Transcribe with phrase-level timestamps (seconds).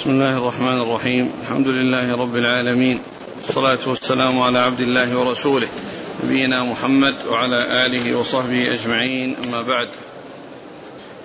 [0.00, 1.32] بسم الله الرحمن الرحيم.
[1.42, 3.00] الحمد لله رب العالمين.
[3.42, 5.68] والصلاة والسلام على عبد الله ورسوله.
[6.24, 9.36] نبينا محمد وعلى آله وصحبه أجمعين.
[9.46, 9.88] أما بعد.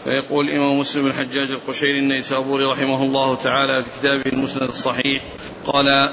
[0.03, 5.23] فيقول الإمام مسلم الحجاج القشيري النيسابوري رحمه الله تعالى في كتابه المسند الصحيح
[5.65, 6.10] قال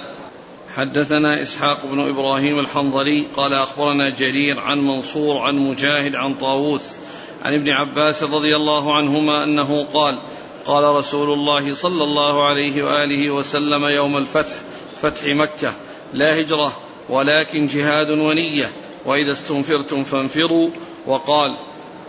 [0.77, 6.97] حدثنا إسحاق بن إبراهيم الحنظلي قال أخبرنا جرير عن منصور عن مجاهد عن طاووس
[7.45, 10.19] عن ابن عباس رضي الله عنهما أنه قال
[10.67, 14.55] قال رسول الله صلى الله عليه وآله وسلم يوم الفتح
[15.03, 15.73] فتح مكة
[16.13, 16.77] لا هجرة
[17.09, 18.71] ولكن جهاد ونية
[19.07, 20.71] وإذا استنفرتم فانفروا.
[21.07, 21.57] وقال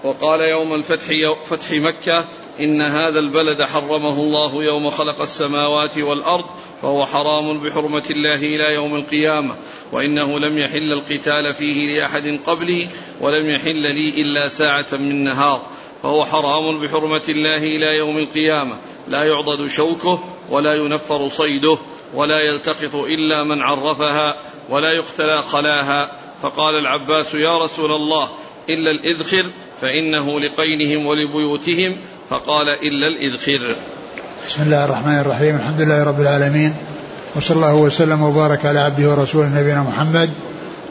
[0.03, 1.07] وقال يوم الفتح
[1.45, 2.25] فتح مكة
[2.59, 6.45] إن هذا البلد حرمه الله يوم خلق السماوات والأرض
[6.81, 9.55] فهو حرام بحرمة الله إلى يوم القيامة.
[9.91, 12.89] وإنه لم يحل القتال فيه لأحد قبلي
[13.21, 15.61] ولم يحل لي إلا ساعة من نهار.
[16.03, 18.75] فهو حرام بحرمة الله إلى يوم القيامة.
[19.07, 20.19] لا يعضد شوكه
[20.49, 21.77] ولا ينفر صيده
[22.13, 24.35] ولا يلتقط إلا من عرفها
[24.69, 26.11] ولا يختلى خلاها.
[26.41, 28.29] فقال العباس يا رسول الله
[28.69, 29.45] إلا الإذخر
[29.81, 31.95] فإنه لقينهم ولبيوتهم.
[32.29, 33.75] فقال إلا الإذخر.
[34.47, 35.55] بسم الله الرحمن الرحيم.
[35.55, 36.75] الحمد لله رب العالمين.
[37.35, 40.29] وصلى الله وسلم وبارك على عبده ورسوله نبينا محمد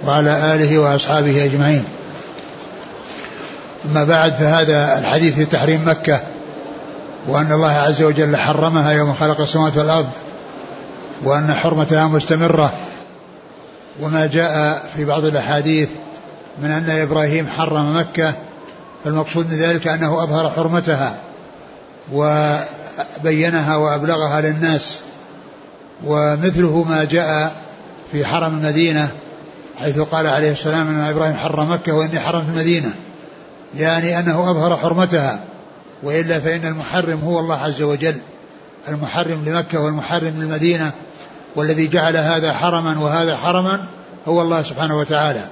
[0.07, 1.85] وعلى آله وأصحابه أجمعين.
[3.91, 6.21] أما بعد فهذا الحديث في تحريم مكة
[7.29, 10.09] وأن الله عز وجل حرمها يوم خلق السماوات والأرض
[11.25, 12.73] وأن حرمتها مستمرة.
[14.01, 15.89] وما جاء في بعض الأحاديث
[16.63, 18.35] من أن إبراهيم حرم مكة
[19.05, 21.15] فالمقصود من ذلك أنه أظهر حرمتها
[22.13, 25.01] وبينها وأبلغها للناس.
[26.05, 27.53] ومثله ما جاء
[28.13, 29.09] في حرم المدينة
[29.81, 32.95] حيث قال عليه السلام أن إبراهيم حرم مكة وإني حرمت المدينة.
[33.77, 35.41] يعني أنه أظهر حرمتها
[36.03, 38.17] وإلا فإن المحرم هو الله عز وجل
[38.89, 40.93] المحرم لمكة والمحرم للمدينة
[41.57, 43.87] والذي جعل هذا حرما وهذا حرما
[44.29, 45.45] هو الله سبحانه وتعالى.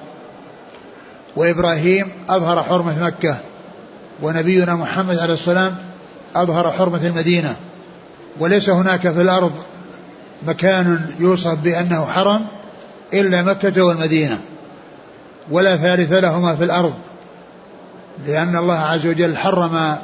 [1.35, 3.37] وإبراهيم أظهر حرمة مكة
[4.21, 5.75] ونبينا محمد عليه السلام
[6.35, 7.55] أظهر حرمة المدينة.
[8.39, 9.51] وليس هناك في الأرض
[10.47, 12.45] مكان يوصف بأنه حرم
[13.13, 14.39] إلا مكة والمدينة
[15.51, 16.93] ولا ثالث لهما في الأرض.
[18.27, 19.97] لأن الله عز وجل حرم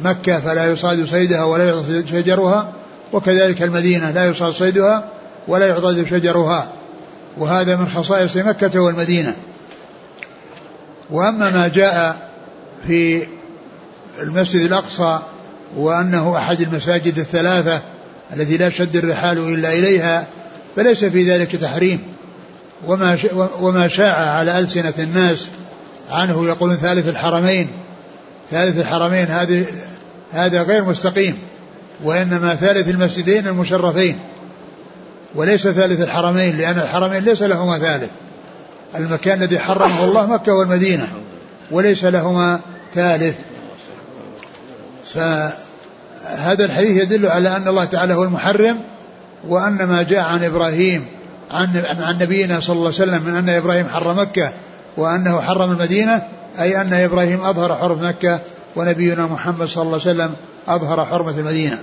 [0.00, 2.72] مكة فلا يصاد صيدها ولا يعضد شجرها
[3.12, 5.08] وكذلك المدينة لا يصاد صيدها
[5.48, 6.66] ولا يعضد شجرها
[7.38, 9.36] وهذا من خصائص مكة والمدينة.
[11.10, 12.28] وأما ما جاء
[12.86, 13.26] في
[14.22, 15.18] المسجد الأقصى
[15.76, 17.80] وأنه أحد المساجد الثلاثة
[18.36, 20.26] التي لا شد الرحال إلا إليها
[20.76, 22.02] فليس في ذلك تحريم.
[22.86, 23.18] وما
[23.60, 25.48] وما شاع على ألسنة الناس
[26.12, 27.68] عنه يقولون ثالث الحرمين.
[28.50, 29.66] ثالث الحرمين هذه
[30.32, 31.38] هذا غير مستقيم
[32.04, 34.18] وإنما ثالث المسجدين المشرفين.
[35.34, 38.10] وليس ثالث الحرمين لأن الحرمين ليس لهما ثالث.
[38.96, 41.08] المكان الذي حرمه الله مكة والمدينة
[41.70, 42.60] وليس لهما
[42.94, 43.34] ثالث.
[45.14, 48.80] فهذا الحديث يدل على أن الله تعالى هو المحرم
[49.48, 51.06] وأن ما جاء عن إبراهيم
[51.50, 54.52] عن عن نبينا صلى الله عليه وسلم من أن إبراهيم حرم مكة
[54.96, 56.22] وأنه حرم المدينة
[56.60, 58.38] أي أن إبراهيم أظهر حرم مكة
[58.76, 60.34] ونبينا محمد صلى الله عليه وسلم
[60.68, 61.78] أظهر حرمة المدينة.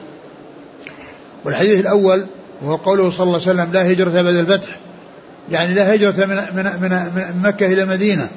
[1.45, 2.25] والحديث الأول
[2.61, 4.69] وهو قوله صلى الله عليه وسلم لا هجرة بعد الفتح.
[5.51, 8.27] يعني لا هجرة من, من, من, من مكة إلى المدينة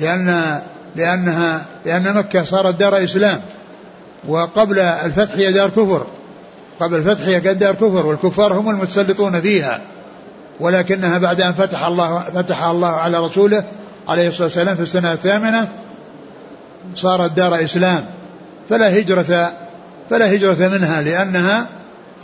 [0.00, 0.60] لأن
[0.96, 3.40] لأنها لأن مكة صارت دار إسلام
[4.28, 6.06] وقبل الفتح هي دار كفر.
[6.80, 9.80] قبل الفتح هي دار كفر والكفار هم المتسلطون فيها
[10.60, 13.64] ولكنها بعد أن فتح الله فتح الله على رسوله
[14.08, 15.68] عليه الصلاة والسلام في السنة الثامنة
[16.94, 18.04] صارت دار إسلام.
[18.70, 19.52] فلا هجرة
[20.10, 21.66] فلا هجرة منها لأنها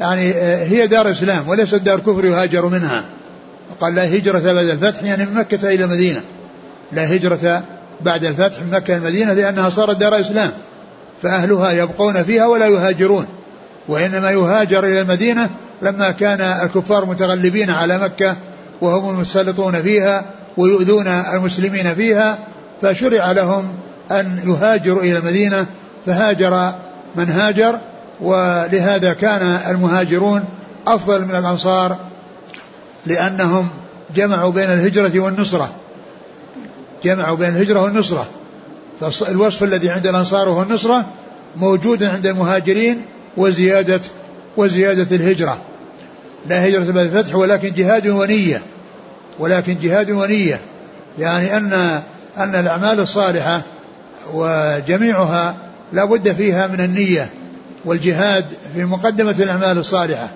[0.00, 3.04] يعني هي دار إسلام وليست دار كفر يهاجر منها.
[3.80, 6.20] قال لا هجرة بعد الفتح يعني من مكة إلى المدينة.
[6.92, 7.62] لا هجرة
[8.00, 10.50] بعد الفتح من مكة إلى المدينة لأنها صارت دار إسلام.
[11.22, 13.27] فأهلها يبقون فيها ولا يهاجرون.
[13.88, 15.50] وإنما يهاجر إلى المدينة
[15.82, 18.36] لما كان الكفار متغلبين على مكة
[18.80, 20.24] وهم المسلطون فيها
[20.56, 22.38] ويؤذون المسلمين فيها
[22.82, 23.68] فشرع لهم
[24.10, 25.66] أن يهاجروا إلى المدينة.
[26.06, 26.74] فهاجر
[27.16, 27.78] من هاجر
[28.21, 30.44] ولهذا كان المهاجرون
[30.86, 31.97] أفضل من الأنصار
[33.06, 33.68] لأنهم
[34.16, 35.71] جمعوا بين الهجرة والنصرة.
[37.04, 38.27] جمعوا بين الهجرة والنصرة.
[39.00, 41.04] فالوصف الذي عند الأنصار وهو النصرة
[41.56, 43.03] موجود عند المهاجرين
[43.36, 44.00] وزيادة
[44.56, 45.59] وزيادة الهجرة.
[46.48, 48.62] لا هجرة بعد الفتح ولكن جهاد ونية.
[49.41, 50.60] ولكن جهاد ونية
[51.19, 52.03] يعني أن
[52.39, 53.63] أن الأعمال الصالحة
[54.33, 55.54] وجميعها
[55.92, 57.31] لا بد فيها من النية
[57.84, 58.45] والجهاد
[58.75, 60.28] في مقدمة الأعمال الصالحة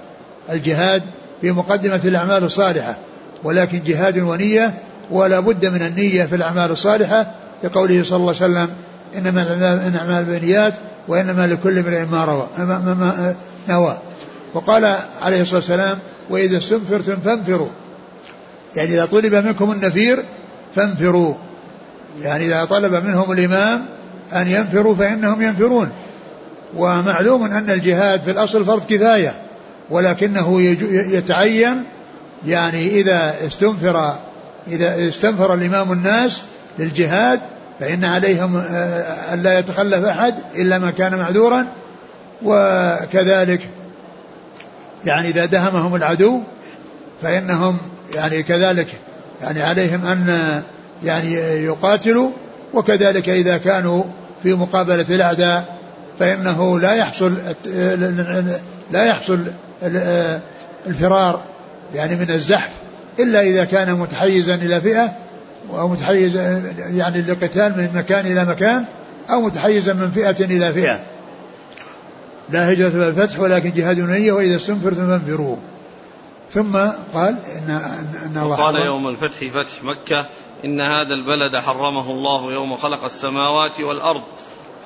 [0.53, 1.03] الجهاد
[1.41, 2.97] في مقدمة الأعمال الصالحة
[3.45, 4.75] ولكن جهاد ونية
[5.11, 7.27] ولا بد من النية في الأعمال الصالحة
[7.65, 8.69] لقوله صلى الله عليه وسلم
[9.17, 9.43] إنما
[9.89, 10.75] الأعمال بالنيات
[11.09, 13.35] وإنما لكل امرئ ما روى ما
[13.69, 13.99] نوى.
[14.55, 15.99] وقال عليه الصلاة والسلام
[16.31, 17.69] وإذا استنفرتم فانفروا.
[18.76, 20.25] يعني إذا طلب منكم النفير
[20.76, 21.35] فانفروا.
[22.23, 23.87] يعني إذا طلب منهم الإمام
[24.32, 25.91] أن ينفروا فإنهم ينفرون.
[26.76, 29.35] ومعلوم أن الجهاد في الأصل فرض كفاية
[29.91, 31.85] ولكنه يتعين
[32.47, 34.15] يعني إذا استنفر
[34.69, 36.43] إذا استنفر الإمام الناس
[36.79, 37.41] للجهاد
[37.81, 41.67] فإن عليهم آه، ألا يتخلف أحد إلا ما كان معذورا.
[42.43, 43.69] وكذلك
[45.06, 46.41] يعني إذا دهمهم العدو
[47.23, 47.79] فإنهم
[48.14, 48.87] يعني كذلك
[49.43, 50.62] يعني عليهم أن
[51.05, 51.34] يعني
[51.64, 52.31] يقاتلوا
[52.75, 54.05] وكذلك إذا كانوا
[54.43, 55.78] في مقابلة الأعداء
[56.19, 57.34] فإنه لا يحصل
[58.90, 59.38] لا يحصل
[60.87, 61.43] الفرار
[61.94, 62.70] يعني من الزحف
[63.19, 65.12] إلا إذا كان متحيزا إلى فئة
[65.70, 68.84] أو متحيزا يعني لقتال من مكان إلى مكان
[69.31, 71.00] أو متحيزا من فئة إلى فئة.
[72.50, 75.56] لا هجرة الفتح ولكن جهاد نية وإذا استنفرتم فانفروا
[76.50, 76.76] ثم
[77.14, 77.70] قال إن,
[78.25, 80.26] إن الله قال يوم الفتح فتح مكة
[80.64, 84.23] إن هذا البلد حرمه الله يوم خلق السماوات والأرض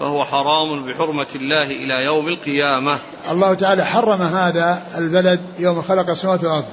[0.00, 2.99] فهو حرام بحرمة الله إلى يوم القيامة.
[3.31, 6.64] الله تعالى حرم هذا البلد يوم خلق السماوات والأرض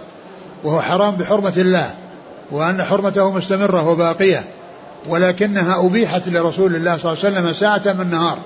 [0.64, 1.96] وهو حرام بحرمة الله
[2.52, 4.44] وأن حرمته مستمرة وباقية
[5.08, 8.38] ولكنها أبيحت لرسول الله صلى الله عليه وسلم ساعة من النهار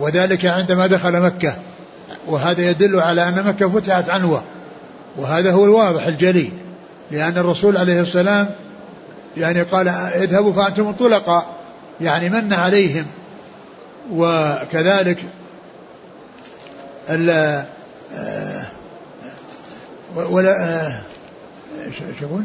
[0.00, 1.54] وذلك عندما دخل مكة
[2.26, 4.42] وهذا يدل على أن مكة فتحت عنوة
[5.16, 6.50] وهذا هو الواضح الجلي
[7.10, 8.50] لأن الرسول عليه السلام
[9.36, 11.56] يعني قال اذهبوا فأنتم الطلقاء
[12.00, 13.06] يعني من عليهم
[14.12, 15.18] وكذلك
[17.08, 18.66] آه،
[20.16, 21.00] ولا آه،
[21.98, 22.44] شو يقول؟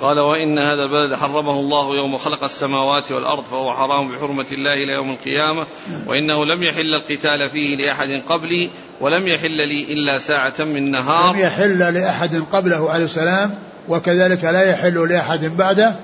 [0.00, 4.92] قال وإن هذا البلد حرمه الله يوم خلق السماوات والأرض فهو حرام بحرمة الله إلى
[4.92, 5.66] يوم القيامة
[6.06, 8.70] وإنه لم يحل القتال فيه لأحد قبلي
[9.00, 11.34] ولم يحل لي إلا ساعة من نهار.
[11.34, 13.54] لم يحل لأحد قبله عليه السلام
[13.88, 15.94] وكذلك لا يحل لأحد بعده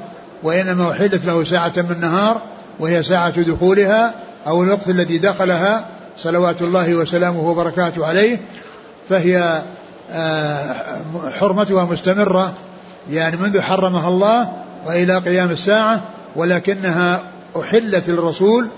[0.42, 2.42] وإنما أحلت له ساعة من نهار
[2.78, 4.14] وهي ساعة دخولها
[4.46, 5.86] أو الوقت الذي دخلها
[6.18, 8.40] صلوات الله وسلامه وبركاته عليه
[9.08, 9.62] فهي
[10.12, 10.74] آه،
[11.40, 12.54] حرمتها مستمرة
[13.10, 14.52] يعني منذ حرمها الله
[14.86, 16.02] وإلى قيام الساعة
[16.36, 17.22] ولكنها
[17.60, 18.68] أحلت للرسول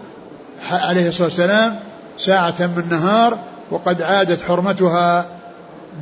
[0.71, 1.81] عليه الصلاة والسلام
[2.19, 3.39] ساعة من نهار
[3.71, 5.27] وقد عادت حرمتها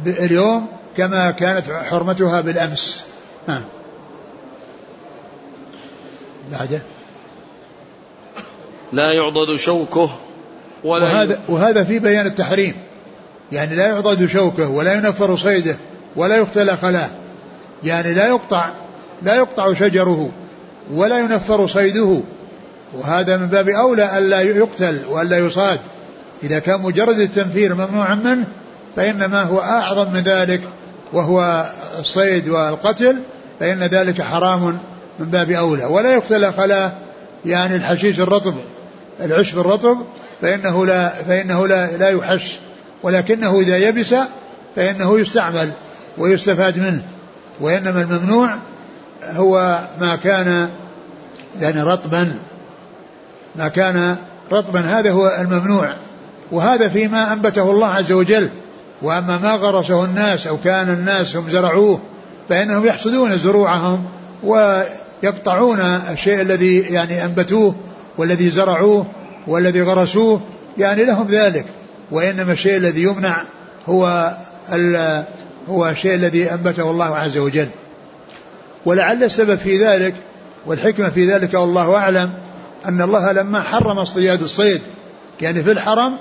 [0.07, 0.67] اليوم
[0.97, 3.03] كما كانت حرمتها بالأمس.
[6.53, 6.83] بعده
[8.93, 10.11] لا يعضد شوكه
[10.85, 12.75] ولا وهذا, وهذا في بيان التحريم.
[13.53, 15.77] يعني لا يعضد شوكه ولا ينفر صيده
[16.17, 17.09] ولا يقتل خلاه
[17.85, 18.71] يعني لا يقطع
[19.23, 20.31] لا يقطع شجره
[20.93, 22.21] ولا ينفر صيده.
[22.95, 25.79] وهذا من باب أولى ألا يقتل وألا يصاد.
[26.43, 28.45] إذا كان مجرد التنفير ممنوعا منه
[28.97, 30.61] فإنما هو أعظم من ذلك
[31.13, 31.67] وهو
[31.99, 33.17] الصيد والقتل
[33.61, 34.79] فإن ذلك حرام
[35.19, 35.85] من باب أولى.
[35.85, 36.93] ولا يقتل خلا
[37.47, 38.55] يعني الحشيش الرطب
[39.21, 39.99] العشب الرطب
[40.43, 42.59] فإنه لا فإنه لا لا يحش.
[43.03, 44.15] ولكنه إذا يبس
[44.77, 45.71] فإنه يستعمل
[46.19, 47.03] ويستفاد منه.
[47.61, 48.55] وإنما الممنوع
[49.25, 50.69] هو ما كان
[51.61, 52.33] يعني رطبا.
[53.57, 54.17] ما كان
[54.53, 55.95] رطبا هذا هو الممنوع.
[56.53, 58.51] وهذا فيما أنبته الله عز وجل.
[59.03, 62.01] وأما ما غرسه الناس أو كان الناس هم زرعوه
[62.49, 64.05] فإنهم يحصدون زروعهم
[64.43, 65.81] ويقطعون
[66.13, 67.75] الشيء الذي يعني أنبتوه
[68.19, 69.07] والذي زرعوه
[69.47, 70.41] والذي غرسوه
[70.79, 71.65] يعني لهم ذلك.
[72.11, 73.45] وإنما الشيء الذي يمنع
[73.89, 74.33] هو
[75.69, 77.69] هو الشيء الذي أنبته الله عز وجل.
[78.87, 80.15] ولعل السبب في ذلك
[80.67, 82.33] والحكمة في ذلك والله أعلم
[82.89, 84.81] أن الله لما حرم اصطياد الصيد
[85.41, 86.17] يعني في الحرم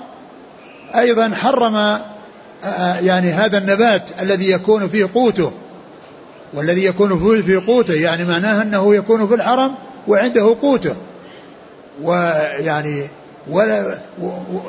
[0.96, 2.00] أيضا حرم
[3.00, 5.52] يعني هذا النبات الذي يكون فيه قوته.
[6.54, 9.74] والذي يكون فيه قوته يعني معناه أنه يكون في الحرم
[10.08, 10.96] وعنده قوته.
[12.02, 13.08] ويعني
[13.50, 13.98] ولا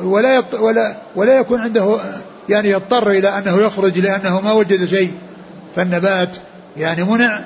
[0.03, 1.99] ولا ولا ولا يكون عنده
[2.51, 5.11] يعني يضطر إلى أنه يخرج لأنه ما وجد شيء.
[5.75, 6.35] فالنبات
[6.77, 7.45] يعني منع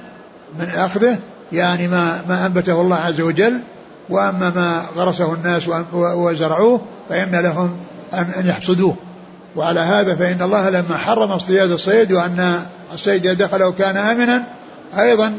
[0.59, 1.17] من أخذه
[1.51, 3.59] يعني ما ما أنبته الله عز وجل
[4.09, 7.77] وأما ما غرسه الناس وزرعوه فإن لهم
[8.13, 8.95] ان يحصدوه.
[9.55, 14.43] وعلى هذا فإن الله لما حرم اصطياد الصيد وأن الصيد إذا دخله كان امنا
[14.99, 15.33] أيضا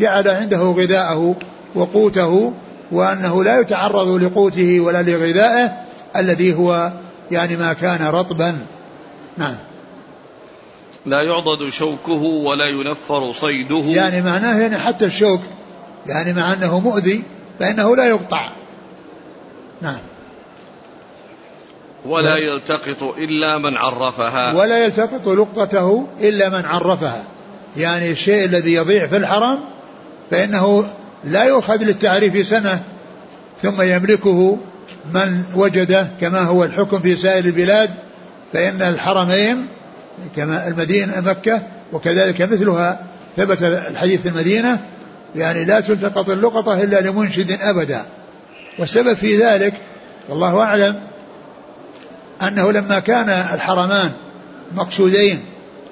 [0.00, 1.34] جعل عنده غذاءه
[1.74, 2.52] وقوته
[2.92, 5.72] وأنه لا يتعرض لقوته ولا لغذائه
[6.16, 6.92] الذي هو
[7.30, 8.58] يعني ما كان رطبا.
[9.36, 9.56] نعم.
[11.06, 13.82] لا يعضد شوكه ولا ينفر صيده.
[13.86, 15.40] يعني معناه يعني حتى الشوك
[16.06, 17.22] يعني مع أنه مؤذي
[17.58, 18.48] فإنه لا يقطع.
[19.82, 19.98] نعم.
[22.06, 24.52] ولا يلتقط إلا من عرفها.
[24.52, 27.24] ولا يلتقط لقطته إلا من عرفها.
[27.76, 29.58] يعني الشيء الذي يضيع في الحرم
[30.30, 30.84] فإنه
[31.24, 32.82] لا يؤخذ للتعريف سنة
[33.62, 34.58] ثم يملكه
[35.14, 37.90] من وجده كما هو الحكم في سائر البلاد.
[38.52, 39.66] فإن الحرمين
[40.36, 43.00] كما المدينة مكة وكذلك مثلها
[43.36, 44.78] ثبت الحديث في المدينة
[45.36, 48.02] يعني لا تلتقط اللقطة إلا لمنشد أبدا.
[48.78, 49.74] والسبب في ذلك
[50.28, 51.00] والله أعلم
[52.42, 54.10] أنه لما كان الحرمان
[54.74, 55.40] مقصودين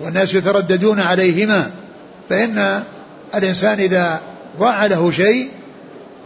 [0.00, 1.71] والناس يترددون عليهما
[2.29, 2.83] فإن
[3.35, 4.21] الإنسان إذا
[4.59, 5.49] ضاع له شيء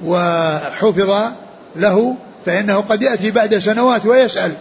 [0.05, 1.33] وحفظ
[1.77, 4.53] له فإنه قد يأتي بعد سنوات ويسأل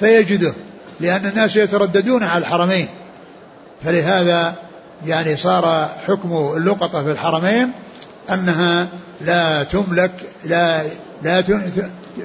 [0.00, 0.54] فيجده.
[1.00, 2.88] لأن الناس يترددون على الحرمين.
[3.84, 4.54] فلهذا
[5.06, 7.70] يعني صار حكم اللقطة في الحرمين
[8.32, 8.86] أنها
[9.20, 10.10] لا تملك
[10.44, 10.82] لا
[11.22, 11.44] لا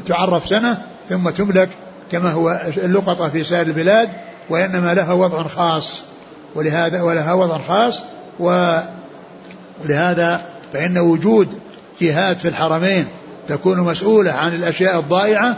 [0.06, 1.70] تعرف سنة ثم تملك
[2.12, 4.10] كما هو اللقطة في سائر البلاد
[4.50, 6.02] وإنما لها وضع خاص.
[6.56, 8.02] ولهذا ولها وضع خاص
[8.40, 10.42] ولهذا
[10.74, 11.60] فإن وجود
[12.02, 13.08] جهات في الحرمين
[13.48, 15.58] تكون مسؤولة عن الأشياء الضائعة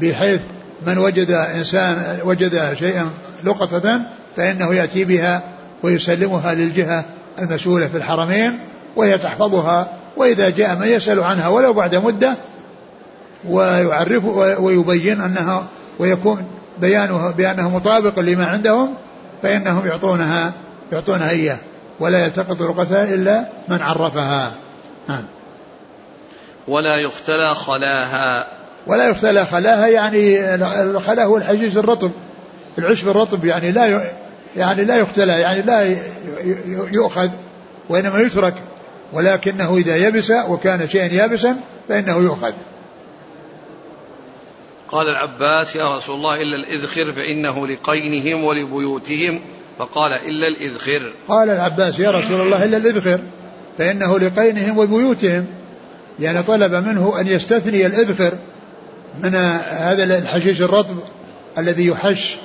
[0.00, 0.40] بحيث
[0.86, 3.10] من وجد إنسان وجد شيئا
[3.44, 4.00] لقطة
[4.36, 5.42] فإنه يأتي بها
[5.82, 7.04] ويسلمها للجهة
[7.38, 8.58] المسؤولة في الحرمين
[8.96, 12.34] وهي تحفظها وإذا جاء من يسأل عنها ولو بعد مدة
[13.48, 14.24] ويعرف
[14.60, 15.66] ويبين أنها
[15.98, 16.44] ويكون
[16.78, 18.94] بيانها بأنه مطابق لما عندهم
[19.42, 20.52] فإنهم يعطونها
[20.92, 21.58] يعطونها إياه
[22.00, 24.52] ولا يلتقط رقتها إلا من عرفها.
[25.08, 25.24] نعم.
[26.68, 28.46] ولا يختلى خلاها.
[28.86, 32.10] ولا يختلى خلاها يعني الخلا هو الحشيش الرطب
[32.78, 34.02] العشب الرطب يعني لا
[34.56, 35.96] يعني لا يختلى يعني لا
[36.92, 37.28] يؤخذ
[37.88, 38.54] وإنما يترك
[39.12, 41.56] ولكنه إذا يبس وكان شيئا يابسا
[41.88, 42.52] فإنه يؤخذ.
[44.88, 49.40] قال العباس يا رسول الله إلا الإذخر فإنه لقينهم ولبيوتهم.
[49.78, 51.12] فقال إلا الإذخر.
[51.28, 53.20] قال العباس يا رسول الله إلا الإذخر
[53.78, 55.46] فإنه لقينهم وبيوتهم
[56.20, 58.32] يعني طلب منه أن يستثني الإذخر
[59.20, 59.34] من
[59.70, 60.96] هذا الحشيش الرطب
[61.58, 62.36] الذي يحش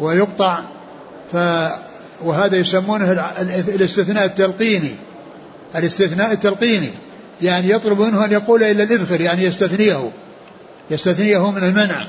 [0.00, 0.60] ويقطع
[1.32, 1.36] ف
[2.24, 3.12] وهذا يسمونه
[3.50, 4.90] الاستثناء التلقيني.
[5.76, 6.90] الاستثناء التلقيني.
[7.42, 10.10] يعني يطلب منه أن يقول إلا الإذخر يعني يستثنيه.
[10.90, 12.06] يستثنيه من المنع.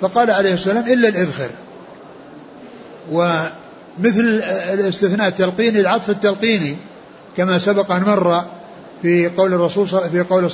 [0.00, 1.48] فقال عليه السلام إلا الإذخر.
[3.12, 6.76] ومثل الاستثناء التلقيني العطف التلقيني
[7.36, 8.44] كما سبق أن مر
[9.02, 10.50] في قول الرسول في قول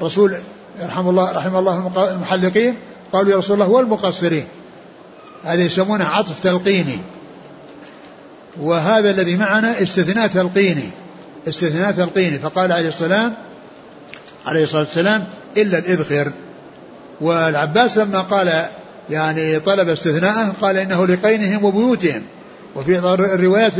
[0.00, 0.34] الرسول
[0.82, 2.74] رحمه الله رحمه الله المحلقين.
[3.12, 4.44] قالوا يا رسول الله والمقصرين.
[5.44, 6.98] هذا يسمونه عطف تلقيني.
[8.60, 10.90] وهذا الذي معنا استثناء تلقيني.
[11.48, 12.38] استثناء تلقيني.
[12.38, 13.34] فقال عليه السلام
[14.46, 15.26] عليه الصلاة والسلام
[15.56, 16.32] إلا الإذخر
[17.20, 18.64] والعباس لما قال
[19.10, 22.22] يعني طلب استثناءه قال إنه لقينهم وبيوتهم.
[22.76, 23.72] وفي الروايات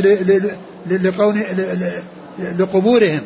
[2.39, 3.21] لقبورهم.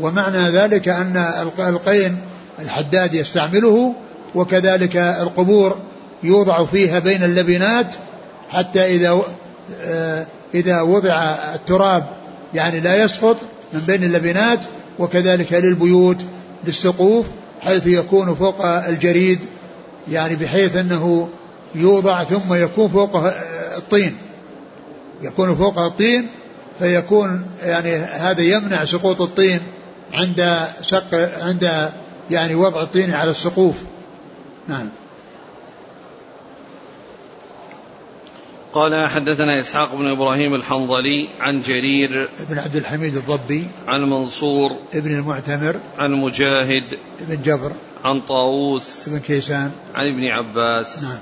[0.00, 1.16] ومعنى ذلك أن
[1.58, 2.18] القين
[2.58, 3.94] الحداد يستعمله
[4.34, 5.76] وكذلك القبور
[6.22, 7.94] يوضع فيها بين اللبنات
[8.50, 9.22] حتى إذا
[9.80, 11.14] آه، إذا وضع
[11.54, 12.06] التراب
[12.54, 13.36] يعني لا يسقط
[13.72, 14.64] من بين اللبنات
[14.98, 16.16] وكذلك للبيوت
[16.64, 17.26] للسقوف
[17.60, 19.38] حيث يكون فوق الجريد
[20.10, 21.28] يعني بحيث أنه
[21.74, 23.28] يوضع ثم يكون فوقه
[23.76, 24.16] الطين.
[25.22, 26.26] يكون فوقه الطين
[26.78, 29.60] فيكون يعني هذا يمنع سقوط الطين
[30.12, 31.90] عند سق عند
[32.30, 33.82] يعني وضع الطين على السقوف.
[34.68, 34.88] نعم.
[38.72, 43.66] قال حدثنا إسحاق بن إبراهيم الحنظلي عن جرير بن عبد الحميد الضبي.
[43.88, 45.80] عن منصور ابن المعتمر.
[45.98, 47.72] عن مجاهد بن جبر.
[48.04, 49.72] عن طاووس بن كيسان.
[49.94, 51.02] عن ابن عباس.
[51.02, 51.18] نعم.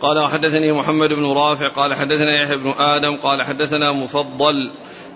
[0.00, 4.70] قال وحدثني محمد بن رافع قال حدثنا يحيى بن آدم قال حدثنا مفضل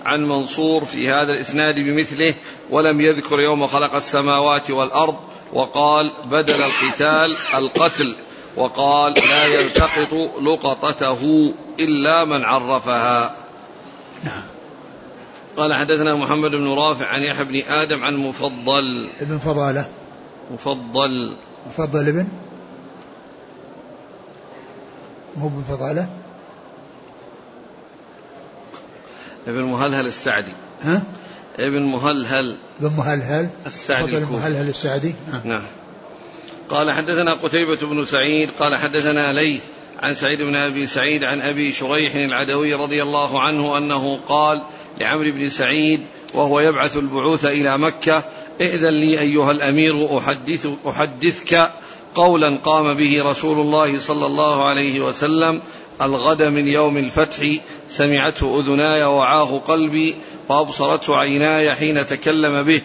[0.05, 2.35] عن منصور في هذا الإسناد بمثله
[2.71, 5.17] ولم يذكر يوم خلق السماوات والأرض
[5.53, 8.15] وقال بدل القتال القتل
[8.57, 13.37] وقال لا يلتقط لقطته إلا من عرفها.
[14.25, 14.43] نعم.
[15.57, 19.11] قال حدثنا محمد بن رافع عن يحيى بن آدم عن مفضل.
[19.21, 19.87] ابن فضالة.
[20.51, 21.37] مفضل.
[21.67, 22.29] مفضل ابن؟
[25.37, 26.09] مو ابن فضالة؟
[29.51, 30.53] ابن مهلهل السعدي.
[30.81, 31.03] ها؟
[31.59, 32.57] ابن مهلهل.
[32.81, 33.49] ابن مهلهل.
[33.67, 35.15] السعدي ابن مهلهل السعدي.
[35.33, 35.63] نعم, نعم.
[36.71, 39.63] قال حدثنا قتيبة بن سعيد قال حدثنا ليث
[40.03, 44.63] عن سعيد بن أبي سعيد عن أبي شريح العدوي رضي الله عنه أنه قال
[45.01, 46.01] لعمرو بن سعيد
[46.35, 48.25] وهو يبعث البعوث إلى مكة
[48.61, 51.71] ائذن لي أيها الأمير أحدث أحدثك
[52.15, 55.61] قولا قام به رسول الله صلى الله عليه وسلم
[56.03, 57.47] الغد من يوم الفتح
[57.91, 60.17] سمعته أذناي وعاه قلبي
[60.49, 62.83] وأبصرته عيناي حين تكلم به.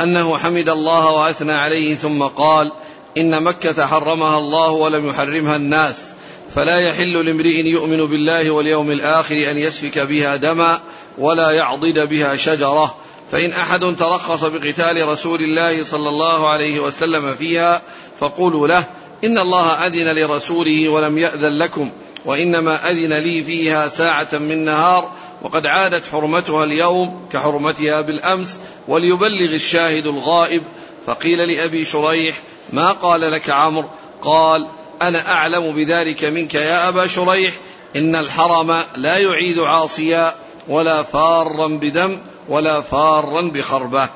[0.00, 2.72] أنه حمد الله وأثنى عليه ثم قال
[3.16, 6.12] إن مكة حرمها الله ولم يحرمها الناس.
[6.54, 10.80] فلا يحل لامرئ يؤمن بالله واليوم الآخر أن يسفك بها دما
[11.18, 12.94] ولا يعضد بها شجرة.
[13.30, 17.82] فإن أحد ترخص بقتال رسول الله صلى الله عليه وسلم فيها
[18.18, 18.84] فقولوا له
[19.24, 21.90] إن الله أذن لرسوله ولم يأذن لكم.
[22.24, 28.58] وإنما أذن لي فيها ساعة من نهار وقد عادت حرمتها اليوم كحرمتها بالأمس
[28.88, 30.62] وليبلغ الشاهد الغائب.
[31.06, 32.40] فقيل لأبي شريح
[32.72, 33.88] ما قال لك عمرو؟
[34.22, 34.66] قال
[35.02, 37.54] أنا أعلم بذلك منك يا أبا شريح
[37.96, 40.34] إن الحرم لا يعيد عاصيا
[40.68, 44.08] ولا فارا بدم ولا فارا بخربة.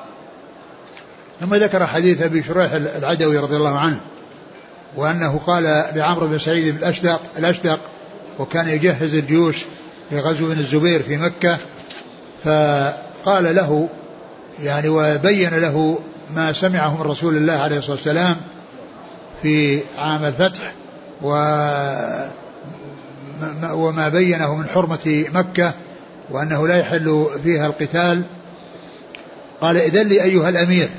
[1.39, 3.99] ثم ذكر حديث أبي شريح العدوي رضي الله عنه
[4.95, 5.63] وأنه قال
[5.95, 7.79] لعمرو بن سعيد الأشدق الأشدق
[8.39, 9.65] وكان يجهز الجيوش
[10.11, 11.57] لغزو بن الزبير في مكة
[12.43, 13.89] فقال له
[14.63, 15.99] يعني وبين له
[16.35, 18.35] ما سمعه من رسول الله عليه الصلاة والسلام
[19.41, 20.73] في عام الفتح
[21.21, 21.29] و
[23.71, 25.73] وما بينه من حرمة مكة
[26.29, 28.23] وأنه لا يحل فيها القتال.
[29.61, 30.89] قال إذن لي أيها الأمير.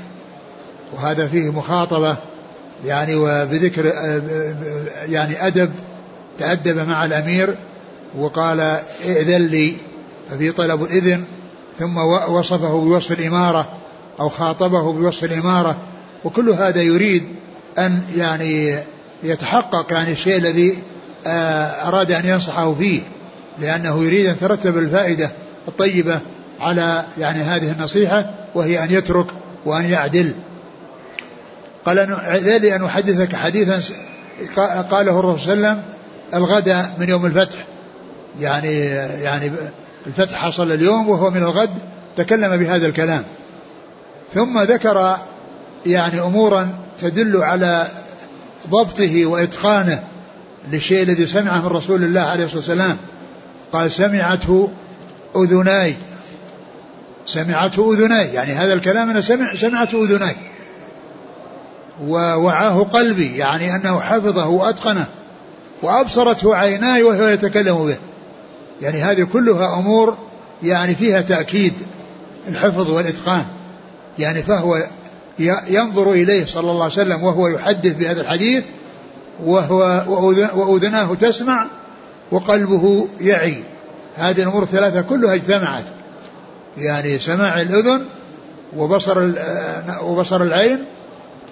[0.93, 2.15] وهذا فيه مخاطبة
[2.85, 3.85] يعني وبذكر
[5.09, 5.71] يعني أدب
[6.37, 7.57] تأدب مع الأمير
[8.17, 8.59] وقال
[9.05, 9.73] ائذن لي
[10.31, 11.23] ففي طلب الإذن
[11.79, 11.97] ثم
[12.29, 13.67] وصفه بوصف الإمارة
[14.19, 15.77] أو خاطبه بوصف الإمارة
[16.23, 17.23] وكل هذا يريد
[17.77, 18.79] أن يعني
[19.23, 20.77] يتحقق يعني الشيء الذي
[21.27, 23.01] آه، أراد أن ينصحه فيه
[23.59, 25.31] لأنه يريد أن ترتب الفائدة
[25.67, 26.19] الطيبة
[26.59, 29.25] على يعني هذه النصيحة وهي أن يترك
[29.65, 30.31] وأن يعدل.
[31.85, 31.99] قال
[32.43, 33.81] ذلك أن أحدثك حديثا
[34.91, 35.81] قاله الرسول صلى الله عليه وسلم
[36.33, 37.57] الغد من يوم الفتح.
[38.39, 38.79] يعني
[39.21, 39.51] يعني
[40.07, 41.69] الفتح حصل اليوم وهو من الغد
[42.17, 43.23] تكلم بهذا الكلام.
[44.33, 45.17] ثم ذكر
[45.85, 46.69] يعني امورا
[47.01, 47.87] تدل على
[48.69, 50.03] ضبطه وإتقانه
[50.71, 52.97] للشيء الذي سمعه من رسول الله عليه الصلاة والسلام.
[53.73, 54.71] قال سمعته
[55.35, 55.95] أذناي.
[57.25, 58.33] سمعته أذناي.
[58.33, 60.35] يعني هذا الكلام أنا سمع سمعته أذناي.
[62.03, 65.05] ووعاه قلبي يعني أنه حفظه وأتقنه
[65.81, 67.97] وأبصرته عيناي وهو يتكلم به.
[68.81, 70.17] يعني هذه كلها أمور
[70.63, 71.73] يعني فيها تأكيد
[72.47, 73.45] الحفظ والإتقان.
[74.19, 74.83] يعني فهو
[75.69, 78.63] ينظر إليه صلى الله عليه وسلم وهو يحدث بهذا الحديث
[79.43, 80.03] وهو
[80.55, 81.67] وأذناه تسمع
[82.31, 83.63] وقلبه يعي.
[84.15, 85.83] هذه الأمور الثلاثة كلها اجتمعت.
[86.77, 88.01] يعني سماع الأذن
[88.77, 89.31] وبصر
[90.01, 90.79] وبصر العين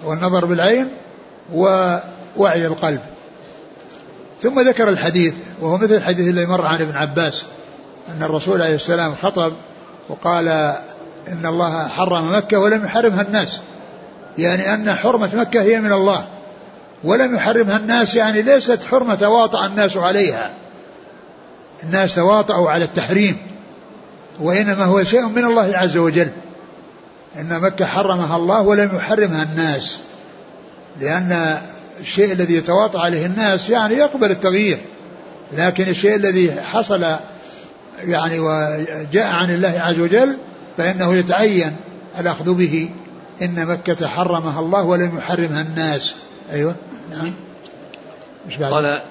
[0.04, 0.88] والنظر بالعين
[1.52, 3.00] ووعي القلب.
[4.42, 7.44] ثم ذكر الحديث وهو مثل الحديث الذي مر عن ابن عباس
[8.08, 9.52] أن الرسول عليه السلام خطب
[10.08, 10.48] وقال
[11.28, 13.60] إن الله حرم مكة ولم يحرمها الناس.
[14.38, 16.24] يعني أن حرمة مكة هي من الله.
[17.04, 20.50] ولم يحرمها الناس يعني ليست حرمة تواطأ الناس عليها.
[21.82, 23.36] الناس تواطؤوا على التحريم
[24.40, 26.28] وإنما هو شيء من الله عز وجل.
[27.40, 30.00] إن مكة حرمها الله ولم يحرمها الناس.
[31.00, 31.58] لأن
[32.00, 34.78] الشيء الذي يتواطأ عليه الناس يعني يقبل التغيير.
[35.52, 37.04] لكن الشيء الذي حصل
[37.98, 40.36] يعني وجاء عن الله عز وجل
[40.76, 41.76] فإنه يتعين
[42.20, 42.90] الأخذ به.
[43.42, 46.14] إن مكة حرمها الله ولم يحرمها الناس.
[46.52, 46.74] أيوة
[47.10, 47.32] نعم.
[48.46, 48.72] مش بعد.
[48.72, 49.02] قال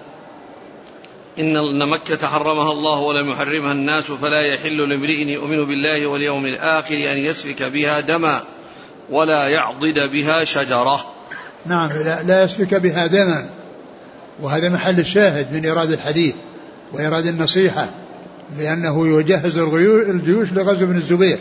[1.40, 7.18] إن مكة حرمها الله ولم يحرمها الناس فلا يحل لامرئ يؤمن بالله واليوم الآخر أن
[7.18, 8.42] يسفك بها دما
[9.10, 11.06] ولا يعضد بها شجرة.
[11.66, 13.50] نعم لا, لا يسفك بها دما.
[14.42, 16.36] وهذا محل الشاهد من إيراد الحديث
[16.94, 17.90] وإيراد النصيحة
[18.58, 21.38] لأنه يجهز الجيوش لغزو بن الزبير.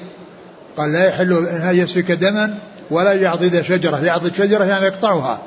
[0.77, 2.59] قال لا يحل أن يسفك دما
[2.91, 4.05] ولا يعضد شجرة.
[4.05, 5.43] يعضد شجرة يعني يقطعها.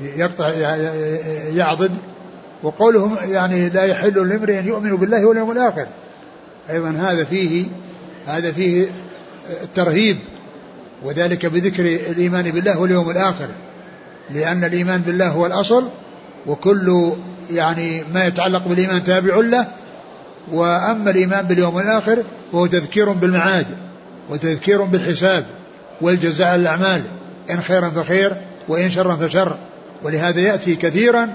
[0.00, 0.50] يقطع
[1.54, 1.90] يعضد
[2.64, 5.86] وقولهم يعني لا يحل لامرئ أن يؤمن بالله واليوم الآخر.
[6.70, 7.66] أيضا هذا فيه
[8.26, 8.86] هذا فيه
[9.62, 10.16] الترهيب
[11.02, 13.48] وذلك بذكر الإيمان بالله واليوم الآخر.
[14.30, 15.88] لأن الإيمان بالله هو الأصل
[16.46, 17.12] وكل
[17.52, 19.66] يعني ما يتعلق بالإيمان تابع له.
[20.52, 23.66] وأما الإيمان باليوم الآخر فهو تذكير بالمعاد
[24.30, 25.44] وتذكير بالحساب
[26.00, 27.02] والجزاء الأعمال
[27.50, 28.36] إن خيرا فخير
[28.68, 29.56] وإن شرا فشر.
[30.02, 31.28] ولهذا يأتي كثيرا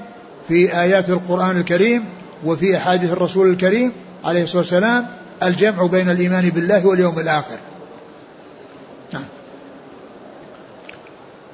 [0.49, 2.05] في آيات القرآن الكريم
[2.45, 3.91] وفي أحاديث الرسول الكريم
[4.23, 5.07] عليه الصلاة والسلام
[5.43, 7.57] الجمع بين الإيمان بالله واليوم الآخر.
[9.13, 9.23] نعم.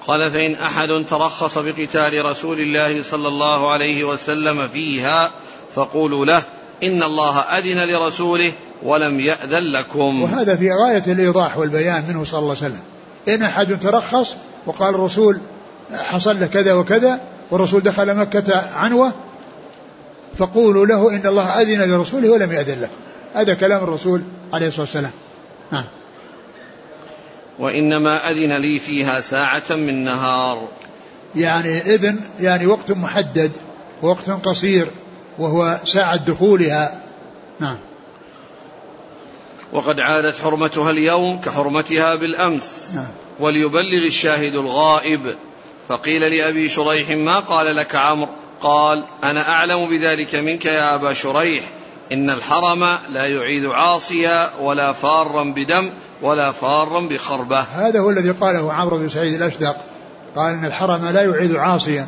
[0.08, 5.31] قال فإن أحد ترخص بقتال رسول الله صلى الله عليه وسلم فيها
[5.75, 6.43] فقولوا له
[6.84, 8.51] إن الله أذن لرسوله
[8.84, 10.21] ولم يأذن لكم.
[10.21, 12.84] وهذا في غاية الإيضاح والبيان منه صلى الله عليه وسلم.
[13.27, 15.39] إن أحد ترخص وقال الرسول
[15.93, 17.19] حصل له كذا وكذا
[17.51, 19.13] والرسول دخل مكة عنوة
[20.38, 22.89] فقولوا له إن الله أذن لرسوله ولم يأذن له.
[23.34, 24.21] هذا كلام الرسول
[24.53, 25.12] عليه الصلاة والسلام.
[25.71, 25.84] نعم.
[27.60, 30.67] وإنما أذن لي فيها ساعة من نهار.
[31.36, 33.51] يعني إذن يعني وقت محدد
[34.01, 34.88] وقت قصير
[35.39, 37.01] وهو ساعة دخولها.
[37.60, 37.77] نعم.
[39.73, 42.86] وقد عادت حرمتها اليوم كحرمتها بالأمس.
[42.95, 43.08] نعم.
[43.39, 45.36] وليبلغ الشاهد الغائب
[45.89, 51.63] فقيل لأبي شريح ما قال لك عمرو؟ قال أنا أعلم بذلك منك يا أبا شريح.
[52.12, 55.89] إن الحرم لا يعيد عاصيا ولا فارا بدم
[56.21, 57.60] ولا فارا بخربة.
[57.60, 59.76] هذا هو الذي قاله عمرو بن سعيد الأشدق
[60.36, 62.08] قال إن الحرم لا يعيد عاصيا.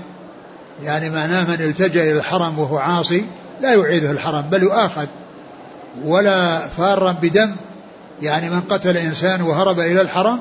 [0.83, 3.25] يعني معناه من التجأ إلى الحرم وهو عاصي
[3.61, 5.07] لا يعيده الحرم بل يؤاخذ.
[6.05, 7.55] ولا فارا بدم
[8.21, 10.39] يعني من قتل إنسان وهرب إلى الحرم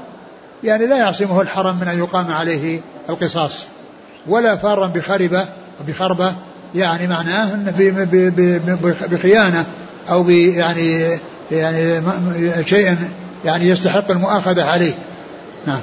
[0.64, 3.66] يعني لا يعصمه الحرم من أن يقام عليه القصاص.
[4.26, 5.48] ولا فارا بخربة
[5.88, 6.34] بخربة
[6.74, 7.58] يعني معناه
[9.10, 9.66] بخيانة
[10.10, 11.18] أو يعني
[11.50, 12.02] يعني
[12.66, 12.96] شيء
[13.44, 14.94] يعني يستحق المؤاخذة عليه.
[15.66, 15.80] نعم.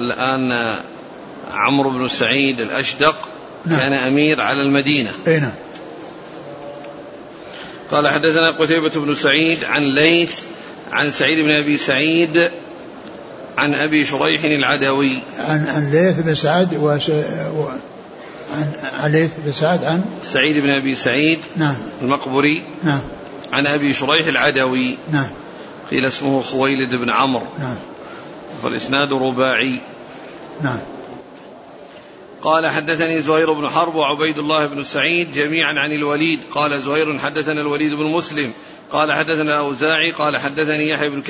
[0.00, 0.80] الآن
[1.52, 3.16] عمرو بن سعيد الأشدق
[3.66, 3.78] نعم.
[3.78, 5.10] كان أمير على المدينة.
[5.26, 5.52] أي نعم.
[7.90, 10.40] قال حدثنا قتيبة بن سعيد عن ليث
[10.92, 12.50] عن سعيد بن أبي سعيد
[13.58, 15.18] عن أبي شريح العدوي.
[15.38, 16.88] عن عن ليث بن سعد و...
[18.54, 21.38] عن عن ليث بن سعد عن سعيد بن أبي سعيد.
[21.56, 21.76] نعم.
[22.02, 23.00] المقبري نعم.
[23.52, 24.98] عن أبي شريح العدوي.
[25.12, 25.28] نعم.
[25.90, 27.46] قيل اسمه خويلد بن عمرو.
[27.58, 27.76] نعم.
[28.62, 29.80] والإسناد رباعي.
[30.62, 30.78] نعم.
[32.42, 36.40] قال حدثني زهير بن حرب وعبيد الله بن سعيد جميعا عن الوليد.
[36.50, 38.52] قال زهير حدثنا الوليد بن مسلم.
[38.92, 41.22] قال حدثنا الأوزاعي قال حدثني يحيى بن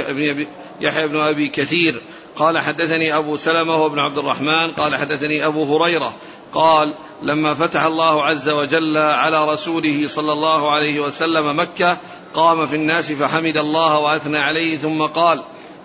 [0.80, 2.00] يحيى بن أبي كثير.
[2.36, 6.14] قال حدثني أبو سلمة وابن عبد الرحمن قال حدثني أبو هريرة
[6.52, 11.98] قال لما فتح الله عز وجل على رسوله صلى الله عليه وسلم مكة
[12.34, 15.42] قام في الناس فحمد الله وأثنى عليه ثم قال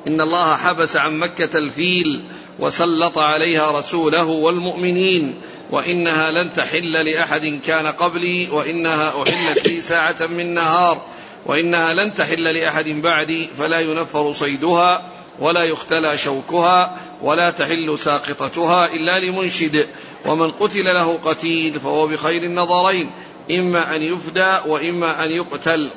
[0.07, 2.23] إن الله حبس عن مكة الفيل
[2.59, 10.53] وسلط عليها رسوله والمؤمنين وإنها لن تحل لأحد كان قبلي وإنها أحلت لي ساعة من
[10.53, 11.01] نهار
[11.45, 15.01] وإنها لن تحل لأحد بعدي فلا ينفر صيدها.
[15.39, 19.88] ولا يختلى شوكها ولا تحل ساقطتها إلا لمنشد.
[20.25, 23.12] ومن قتل له قتيل فهو بخير النظرين
[23.52, 25.91] إما أن يفدى وإما أن يقتل.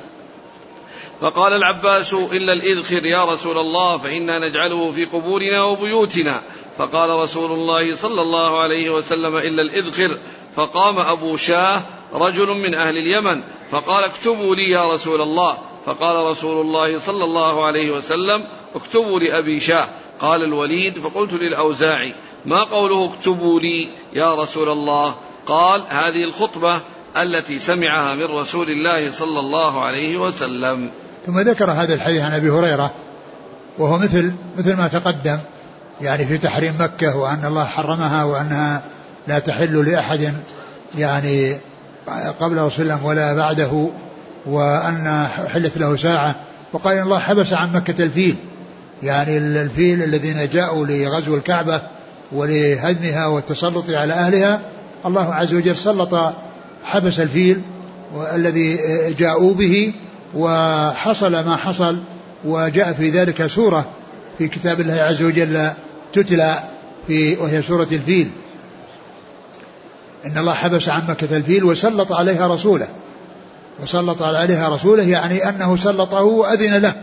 [1.21, 6.41] فقال العباس إلا الإذخر يا رسول الله فإنا نجعله في قبورنا وبيوتنا.
[6.77, 10.17] فقال رسول الله صلى الله عليه وسلم إلا الإذخر.
[10.55, 11.81] فقام أبو شاه
[12.13, 15.57] رجل من أهل اليمن فقال اكتبوا لي يا رسول الله.
[15.85, 18.43] فقال رسول الله صلى الله عليه وسلم
[18.75, 19.87] اكتبوا لأبي شاه.
[20.19, 22.15] قال الوليد فقلت للأوزاعي
[22.45, 25.15] ما قوله اكتبوا لي يا رسول الله؟
[25.45, 26.81] قال هذه الخطبة
[27.17, 30.89] التي سمعها من رسول الله صلى الله عليه وسلم.
[31.25, 32.91] ثم ذكر هذا الحديث عن أبي هريرة
[33.77, 35.37] وهو مثل مثل ما تقدم
[36.01, 38.83] يعني في تحريم مكة وأن الله حرمها وأنها
[39.27, 40.33] لا تحل لأحد
[40.97, 41.57] يعني
[42.39, 43.89] قبل رسول الله ولا بعده.
[44.45, 46.35] وأن حلت له ساعة.
[46.73, 48.35] وقال إن الله حبس عن مكة الفيل.
[49.03, 51.81] يعني الفيل الذين جاءوا لغزو الكعبة
[52.31, 54.61] ولهدمها والتسلط على أهلها.
[55.05, 56.33] الله عز وجل سلط
[56.83, 57.61] حبس الفيل
[58.33, 58.79] الذي
[59.19, 59.93] جاءوا به
[60.35, 61.99] وحصل ما حصل.
[62.45, 63.85] وجاء في ذلك سورة
[64.37, 65.69] في كتاب الله عز وجل
[66.13, 66.59] تتلى
[67.07, 68.29] في وهي سورة الفيل.
[70.25, 72.87] إن الله حبس عن مكة الفيل وسلط عليها رسوله.
[73.81, 76.93] وسلط عليها رسوله يعني أنه سلطه وأذن له.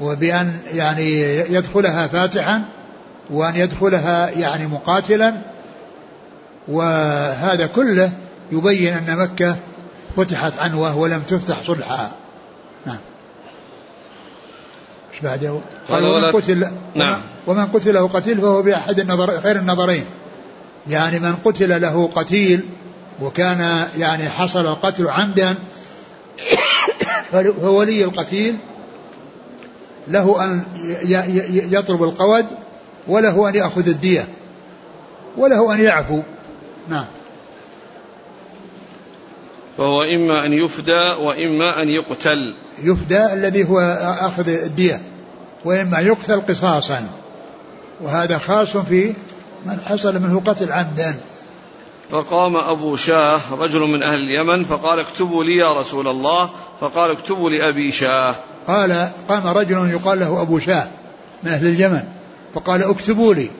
[0.00, 2.62] وبأن يعني يدخلها فاتحا
[3.30, 5.34] وأن يدخلها يعني مقاتلا.
[6.68, 8.10] وهذا كله
[8.52, 9.56] يبين أن مكة
[10.16, 12.10] فتحت عنوة ولم تفتح صلحا.
[12.86, 12.98] نعم.
[15.12, 17.18] إيش بعده؟ قال ومن قتل نعم.
[17.46, 20.04] ومن قتل له قتيل فهو بأحد النظر خير النظرين.
[20.88, 22.60] يعني من قتل له قتيل
[23.22, 25.54] وكان يعني حصل القتل عمدا
[27.62, 28.56] فولي القتيل.
[30.08, 30.62] له أن
[31.50, 32.46] يطلب القود
[33.08, 34.28] وله أن يأخذ الدية
[35.36, 36.22] وله أن يعفو.
[36.88, 37.04] نعم.
[39.78, 42.54] فهو إما أن يفدى وإما أن يقتل.
[42.82, 43.80] يفدى الذي هو
[44.20, 45.00] أخذ الدية
[45.64, 47.08] وإما يقتل قصاصا.
[48.00, 49.14] وهذا خاص في
[49.66, 51.14] من حصل منه قتل عمدا.
[52.10, 57.50] فقام أبو شاه رجل من أهل اليمن فقال اكتبوا لي يا رسول الله فقال اكتبوا
[57.50, 58.34] لأبي شاه.
[58.66, 60.86] قال قام رجل يقال له أبو شاه
[61.42, 62.02] من أهل اليمن
[62.54, 63.50] فقال اكتبوا لي.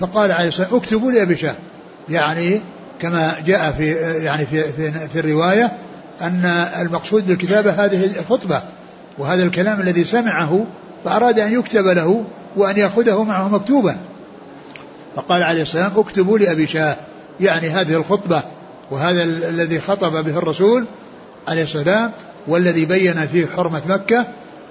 [0.00, 1.54] فقال عليه الصلاة اكتبوا لي أبي شاه.
[2.08, 2.60] يعني
[3.00, 3.92] كما جاء في
[4.24, 5.72] يعني في في, في الرواية
[6.20, 6.44] أن
[6.80, 8.62] المقصود بالكتابة هذه الخطبة
[9.18, 10.66] وهذا الكلام الذي سمعه
[11.04, 12.24] فأراد أن يكتب له
[12.56, 13.96] وأن يأخذه معه مكتوبا.
[15.16, 16.96] فقال عليه السلام اكتبوا لأبي شاه.
[17.40, 18.42] يعني هذه الخطبة
[18.90, 20.84] وهذا الذي خطب به الرسول
[21.48, 22.12] عليه السلام
[22.46, 24.26] والذي بين فيه حرمة مكة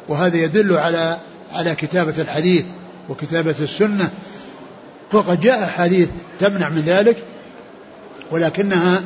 [0.08, 1.18] وهذا يدل على
[1.52, 2.66] على كتابة الحديث
[3.10, 4.10] وكتابة السنة.
[5.14, 7.18] وقد جاء حديث تمنع من ذلك
[8.32, 9.02] ولكنها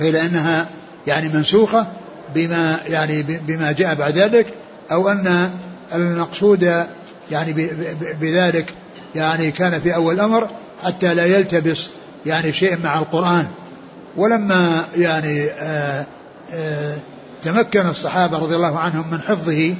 [0.00, 0.68] قيل إنها
[1.06, 1.86] يعني منسوخة
[2.34, 4.46] بما يعني بما جاء بعد ذلك
[4.92, 5.50] أو أن
[5.94, 6.86] المقصود
[7.30, 7.52] يعني
[8.20, 8.74] بذلك
[9.14, 10.48] يعني كان في أول الأمر
[10.82, 11.88] حتى لا يلتبس
[12.26, 13.46] يعني شيء مع القرآن.
[14.16, 16.06] ولما يعني آآ
[16.52, 16.96] آآ
[17.42, 19.74] تمكن الصحابة رضي الله عنهم من حفظه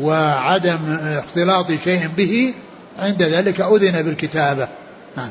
[0.00, 2.54] وعدم اختلاط شيء به
[2.98, 4.68] عند ذلك أذن بالكتابة.
[5.16, 5.28] نعم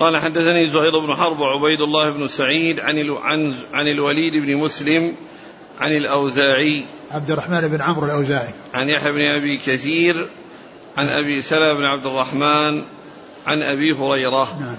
[0.00, 5.14] قال حدثني زهير بن حرب وعبيد الله بن سعيد عن عن عن الوليد بن مسلم
[5.80, 8.54] عن الأوزاعي عبد الرحمن بن عمرو الأوزاعي.
[8.74, 10.28] عن يحيى بن أبي كثير
[10.98, 12.82] عن أبي سلمة بن عبد الرحمن
[13.46, 14.58] عن أبي هريرة.
[14.60, 14.76] نعم.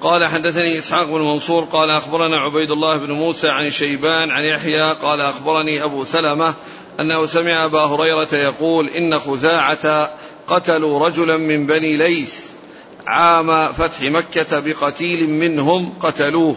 [0.00, 4.92] قال حدثني إسحاق بن منصور قال أخبرنا عبيد الله بن موسى عن شيبان عن يحيى
[4.92, 6.54] قال أخبرني أبو سلمة
[7.00, 10.10] أنه سمع أبا هريرة يقول إن خزاعة
[10.48, 12.34] قتلوا رجلا من بني ليث
[13.06, 16.56] عام فتح مكة بقتيل منهم قتلوه.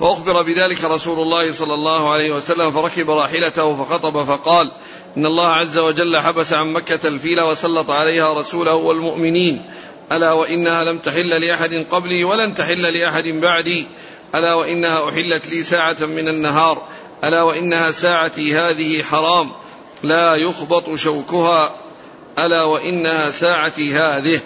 [0.00, 4.70] فأخبر بذلك رسول الله صلى الله عليه وسلم فركب راحلته فخطب فقال
[5.16, 9.62] إن الله عز وجل حبس عن مكة الفيل وسلط عليها رسوله والمؤمنين.
[10.12, 13.86] ألا وإنها لم تحل لأحد قبلي ولن تحل لأحد بعدي.
[14.34, 16.82] ألا وإنها أحلت لي ساعة من النهار.
[17.24, 19.50] ألا وإنها ساعتي هذه حرام.
[20.02, 21.74] لا يخبط شوكها.
[22.38, 24.40] ألا وإنها ساعتي هذه.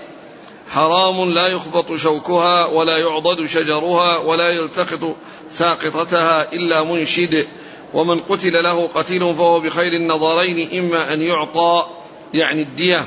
[0.71, 5.17] حرام لا يخبط شوكها ولا يعضد شجرها ولا يلتقط
[5.51, 7.47] ساقطتها إلا منشد.
[7.95, 11.87] ومن قتل له قتيل فهو بخير النظرين إما أن يعطى
[12.35, 13.05] يعني الدية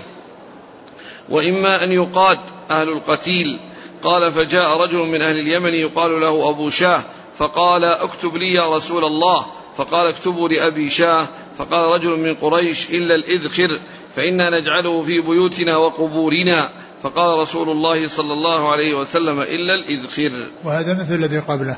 [1.30, 3.60] وإما أن يقاد أهل القتيل.
[4.04, 7.04] قال فجاء رجل من أهل اليمن يقال له أبو شاه
[7.38, 9.46] فقال اكتب لي يا رسول الله.
[9.78, 11.28] فقال اكتبوا لأبي شاه.
[11.58, 13.80] فقال رجل من قريش إلا الإذخر
[14.16, 16.70] فإنا نجعله في بيوتنا وقبورنا.
[17.04, 20.32] فقال رسول الله صلى الله عليه وسلم إلا الإذخر.
[20.66, 21.78] وهذا مثل الذي قبله.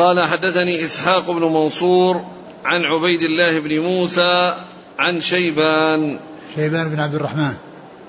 [0.00, 2.24] قال حدثني إسحاق بن منصور
[2.64, 4.56] عن عبيد الله بن موسى
[4.98, 6.18] عن شيبان
[6.54, 7.54] شيبان بن عبد الرحمن.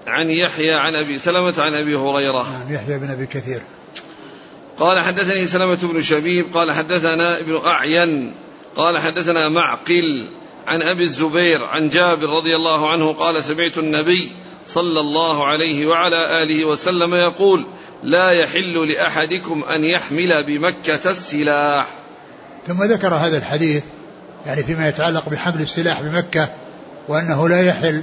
[0.08, 2.44] عن يحيى عن أبي سلمة عن أبي هريرة.
[2.44, 3.62] نعم يحيى بن أبي كثير.
[4.80, 8.34] قال حدثني سلمة بن شبيب قال حدثنا ابن أعين
[8.76, 10.28] قال حدثنا معقل
[10.68, 14.32] عن أبي الزبير عن جابر رضي الله عنه قال سمعت النبي
[14.66, 17.66] صلى الله عليه وعلى آله وسلم يقول
[18.04, 21.88] لا يحل لأحدكم أن يحمل بمكة السلاح.
[22.68, 23.84] ثم ذكر هذا الحديث
[24.46, 26.50] يعني فيما يتعلق بحمل السلاح بمكة
[27.08, 28.02] وأنه لا يحل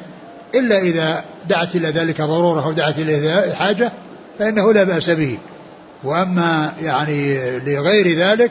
[0.55, 3.93] إلا إذا دعت إلى ذلك ضرورة أو دعت إلى حاجة
[4.39, 5.39] فإنه لا بأس به.
[6.05, 8.51] وأما يعني لغير ذلك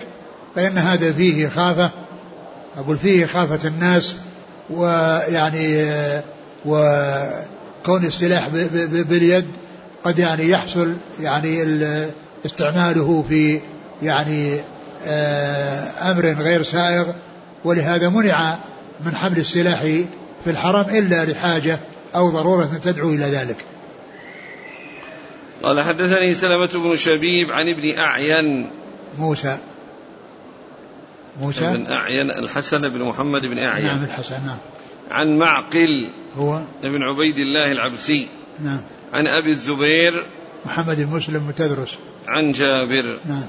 [0.55, 1.89] فإن هذا فيه خافة
[2.77, 4.15] أقول فيه خافة الناس
[4.69, 5.91] ويعني
[6.65, 8.47] وكون السلاح
[8.91, 9.47] باليد
[10.07, 11.63] قد يعني يحصل يعني
[12.45, 13.59] استعماله في
[14.01, 14.59] يعني
[15.05, 17.05] آه، أمر غير سائغ
[17.63, 18.57] ولهذا منع
[19.05, 19.81] من حمل السلاح
[20.43, 21.79] في الحرم إلا لحاجة
[22.15, 23.57] أو ضرورة تدعو إلى ذلك.
[25.63, 28.71] قال حدثني سلمة بن شبيب عن ابن أعين.
[29.19, 29.57] موسى.
[31.41, 33.85] موسى؟ بن أعين الحسن بن محمد بن أعين.
[33.85, 34.57] نعم الحسن نعم.
[35.11, 38.27] عن معقل هو؟ ابن عبيد الله العبسي.
[38.63, 38.81] نعم.
[39.13, 40.25] عن أبي الزبير
[40.65, 41.97] محمد بن مسلم متدرس.
[42.27, 43.19] عن جابر.
[43.25, 43.47] نعم.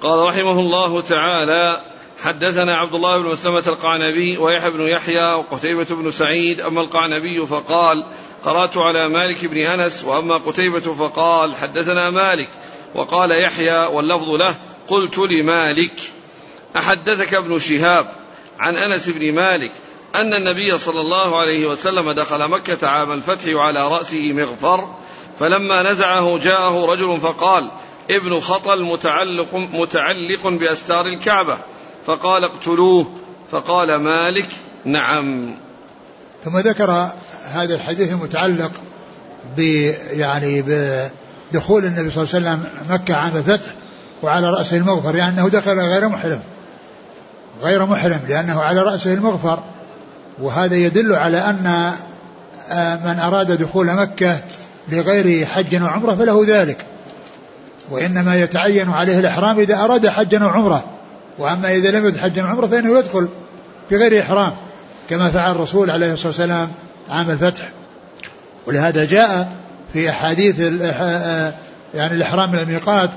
[0.00, 1.80] قال رحمه الله تعالى
[2.22, 6.60] حدثنا عبد الله بن مسلمة القعنبي ويحيى بن يحيى وقتيبة بن سعيد.
[6.60, 8.04] أما القعنبي فقال
[8.44, 12.48] قرأت على مالك بن أنس وأما قتيبة فقال حدثنا مالك.
[12.94, 14.54] وقال يحيى واللفظ له
[14.88, 16.00] قلت لمالك.
[16.76, 18.06] أحدثك ابن شهاب
[18.58, 19.72] عن أنس بن مالك
[20.14, 24.88] أن النبي صلى الله عليه وسلم دخل مكة عام الفتح وعلى رأسه مغفر
[25.38, 27.70] فلما نزعه جاءه رجل فقال
[28.10, 31.58] ابن خطل متعلق, متعلق بأستار الكعبة.
[32.06, 33.06] فقال اقتلوه.
[33.50, 34.48] فقال مالك؟
[34.84, 35.56] نعم.
[36.44, 37.10] ثم ذكر
[37.52, 38.72] هذا الحديث المتعلق
[39.56, 39.60] ب
[40.10, 43.70] يعني بدخول النبي صلى الله عليه وسلم مكة عام الفتح
[44.22, 46.40] وعلى رأسه المغفر يعني أنه دخل غير محرم.
[47.62, 49.62] غير محرم لأنه على رأسه المغفر.
[50.42, 51.92] وهذا يدل على أن
[52.70, 54.38] آه، من أراد دخول مكة
[54.88, 56.76] لغير حج وعمرة فله ذلك.
[57.90, 60.84] وإنما يتعين عليه الإحرام إذا أراد حجا وعمرة
[61.38, 63.28] وأما إذا لم يرد حجا وعمرة فإنه يدخل
[63.90, 64.52] بغير إحرام
[65.10, 66.70] كما فعل الرسول عليه الصلاة والسلام
[67.10, 67.68] عام الفتح.
[68.66, 69.52] ولهذا جاء
[69.92, 71.52] في أحاديث آه،
[71.94, 73.10] يعني الإحرام من الميقات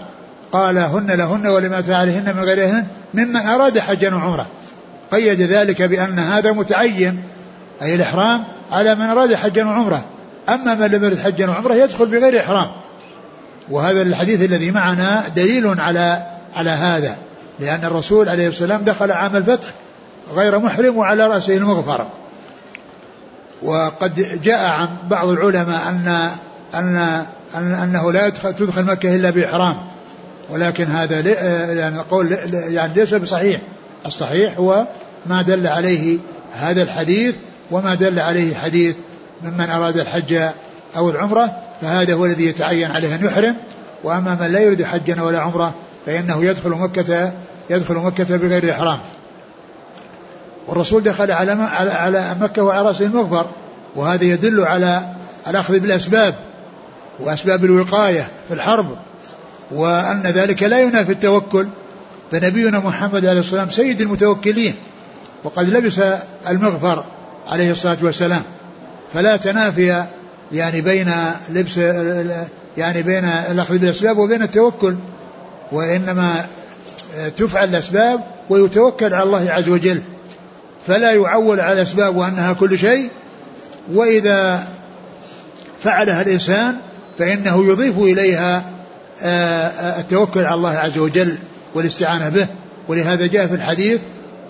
[0.51, 4.45] قال هن لهن ولما عليهن من غيرهن ممن أراد حجا وعمرة
[5.15, 7.23] قيد ذلك بأن هذا متعين
[7.81, 10.03] أي الإحرام على من أراد حجا وعمرة.
[10.49, 12.67] أما من لم يرد حجا وعمرة يدخل بغير إحرام.
[13.69, 16.23] وهذا الحديث الذي معنا دليل على
[16.55, 17.15] على هذا
[17.59, 19.67] لأن الرسول عليه السلام دخل عام الفتح
[20.35, 22.07] غير محرم وعلى رأسه المغفر.
[23.63, 26.29] وقد جاء عن بعض العلماء أن
[26.75, 27.25] أن,
[27.55, 29.75] أن أنه لا تدخل مكة إلا بإحرام.
[30.49, 31.19] ولكن هذا
[31.73, 33.61] يعني قول يعني ليس بصحيح.
[34.05, 34.87] الصحيح هو
[35.27, 36.17] ما دل عليه
[36.53, 37.35] هذا الحديث
[37.71, 38.95] وما دل عليه حديث
[39.43, 40.41] ممن أراد الحج
[40.95, 43.55] أو العمرة فهذا هو الذي يتعين عليه أن يحرم.
[44.03, 45.73] وأما من لا يريد حجا ولا عمرة
[46.05, 47.31] فإنه يدخل مكة
[47.69, 48.99] يدخل مكة بغير إحرام.
[50.67, 53.45] والرسول دخل على على مكة وعلى رأسه المغفر
[53.95, 55.01] وهذا يدل على
[55.47, 56.35] الأخذ بالأسباب
[57.19, 58.97] وأسباب الوقاية في الحرب
[59.71, 61.67] وأن ذلك لا ينافي التوكل.
[62.31, 64.75] فنبينا محمد عليه الصلاة والسلام سيد المتوكلين.
[65.45, 65.99] وقد لبس
[66.49, 67.03] المغفر
[67.47, 68.41] عليه الصلاة والسلام.
[69.13, 70.05] فلا تنافي
[70.51, 71.11] يعني بين
[71.49, 71.77] لبس
[72.77, 74.95] يعني بين الأخذ بالأسباب وبين التوكل
[75.71, 76.45] وإنما
[77.37, 80.01] تفعل الأسباب ويتوكل على الله عز وجل.
[80.87, 83.09] فلا يعول على الأسباب وأنها كل شيء.
[83.93, 84.67] وإذا
[85.83, 86.75] فعلها الإنسان
[87.19, 88.65] فإنه يضيف إليها
[89.21, 91.37] آه، آه، التوكل على الله عز وجل
[91.73, 92.47] والاستعانة به.
[92.87, 93.99] ولهذا جاء في الحديث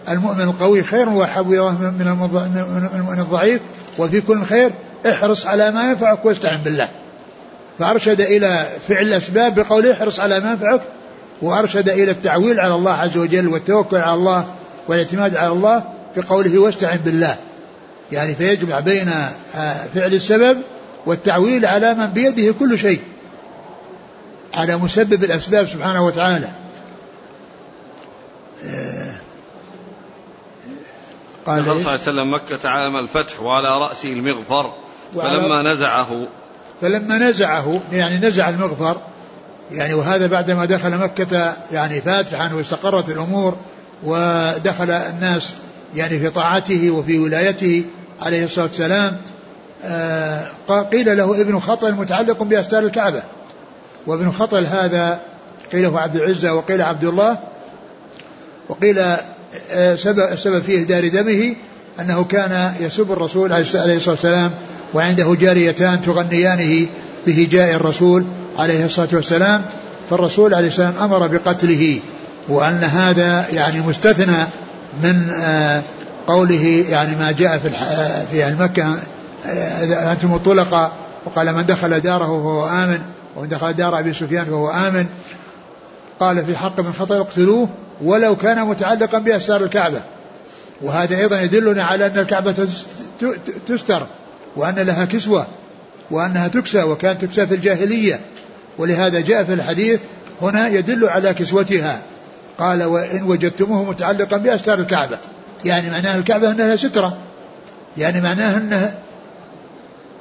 [0.09, 1.09] المؤمن القوي خير
[1.61, 2.07] الله من
[2.95, 3.61] المؤمن الضعيف
[3.97, 4.71] وفي كل خير
[5.09, 6.87] احرص على ما ينفعك واستعن بالله.
[7.79, 10.81] فأرشد إلى فعل الأسباب بقوله احرص على ما ينفعك
[11.41, 14.45] وأرشد إلى التعويل على الله عز وجل والتوكل على الله
[14.87, 15.83] والاعتماد على الله
[16.17, 17.35] بقوله واستعن بالله.
[18.11, 19.09] يعني فيجمع بين
[19.55, 20.57] آه، فعل السبب
[21.05, 22.99] والتعويل على من بيده كل شيء.
[24.55, 26.47] على مسبب الأسباب سبحانه وتعالى.
[31.45, 34.73] قال صلى الله عليه وسلم مكة عام الفتح وعلى رأسه المغفر
[35.13, 36.27] فلما نزعه.
[36.81, 38.97] فلما نزعه يعني نزع المغفر
[39.71, 43.57] يعني وهذا بعدما دخل مكة يعني فاتحا واستقرت الأمور
[44.03, 45.53] ودخل الناس
[45.95, 47.83] يعني في طاعته وفي ولايته
[48.21, 49.17] عليه الصلاة والسلام.
[49.83, 50.47] آه
[50.91, 53.23] قيل له ابن خطل متعلق بأستار الكعبة.
[54.07, 55.19] وابن خطل هذا
[55.71, 57.37] قيل هو عبد العزة وقيل عبد الله
[58.69, 59.03] وقيل
[59.95, 61.55] سبب, السبب في إهدار دمه
[61.99, 64.51] أنه كان يسب الرسول عليه الصلاة والسلام
[64.93, 66.87] وعنده جاريتان تغنيانه
[67.27, 68.25] بهجاء الرسول
[68.57, 69.61] عليه الصلاة والسلام
[70.09, 71.99] فالرسول عليه السلام أمر بقتله
[72.49, 74.45] وأن هذا يعني مستثنى
[75.03, 75.81] من آه،
[76.27, 78.95] قوله يعني ما جاء في آه، في مكة
[80.11, 80.91] أنتم الطلقاء
[81.25, 82.99] وقال من دخل داره فهو آمن
[83.35, 85.05] ومن دخل دار أبي سفيان فهو آمن.
[86.19, 87.69] قال في حق من خطأ اقتلوه
[88.01, 90.01] ولو كان متعلقا بأسار الكعبة.
[90.81, 92.67] وهذا أيضا يدلنا على أن الكعبة
[93.67, 94.07] تستر
[94.55, 95.47] وأن لها كسوة
[96.11, 98.19] وأنها تكسى وكانت تكسى في الجاهلية.
[98.77, 99.99] ولهذا جاء في الحديث
[100.41, 101.99] هنا يدل على كسوتها.
[102.57, 105.17] قال وإن وجدتموه متعلقا بأستار الكعبة.
[105.65, 107.17] يعني معناها الكعبة أنها سترة.
[107.97, 108.93] يعني معناها أنها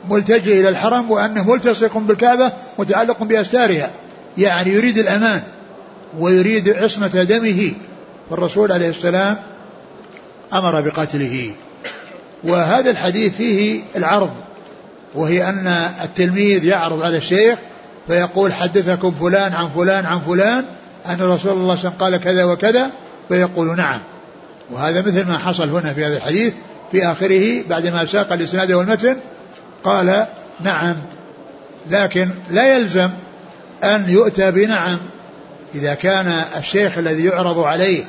[0.09, 3.90] ملتجئ إلى الحرم وأنه ملتصق بالكعبة متعلق بأستارها
[4.38, 5.42] يعني يريد الأمان.
[6.18, 7.72] ويريد عصمة دمه.
[8.30, 9.36] فالرسول عليه السلام
[10.52, 11.50] أمر بقتله.
[12.44, 14.30] وهذا الحديث فيه العرض
[15.14, 15.66] وهي أن
[16.04, 17.58] التلميذ يعرض على الشيخ
[18.06, 20.64] فيقول حدثكم فلان عن فلان عن فلان
[21.06, 22.90] أن رسول الله صلى قال كذا وكذا
[23.28, 24.00] فيقول نعم.
[24.70, 26.52] وهذا مثل ما حصل هنا في هذا الحديث
[26.92, 29.16] في آخره بعدما ساق الإسناد والمتن
[29.84, 30.26] قال
[30.60, 30.96] نعم
[31.90, 33.10] لكن لا يلزم
[33.84, 34.98] أن يؤتى بنعم.
[35.74, 38.04] إذا كان الشيخ الذي يعرض عليه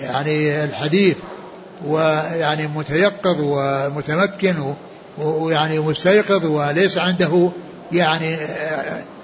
[0.00, 1.16] يعني الحديث
[1.86, 4.54] ويعني متيقظ ومتمكن
[5.18, 7.50] ويعني مستيقظ وليس عنده
[7.92, 8.38] يعني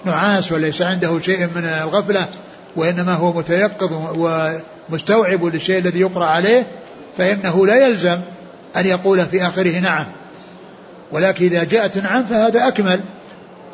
[0.05, 2.27] نعاس وليس عنده شيء من الغفلة
[2.77, 3.91] وإنما هو متيقظ
[4.89, 6.67] ومستوعب للشيء الذي يقرأ عليه
[7.19, 8.19] فإنه لا يلزم
[8.77, 10.05] أن يقول في آخره نعم.
[11.13, 13.01] ولكن إذا جاءت نعم فهذا أكمل.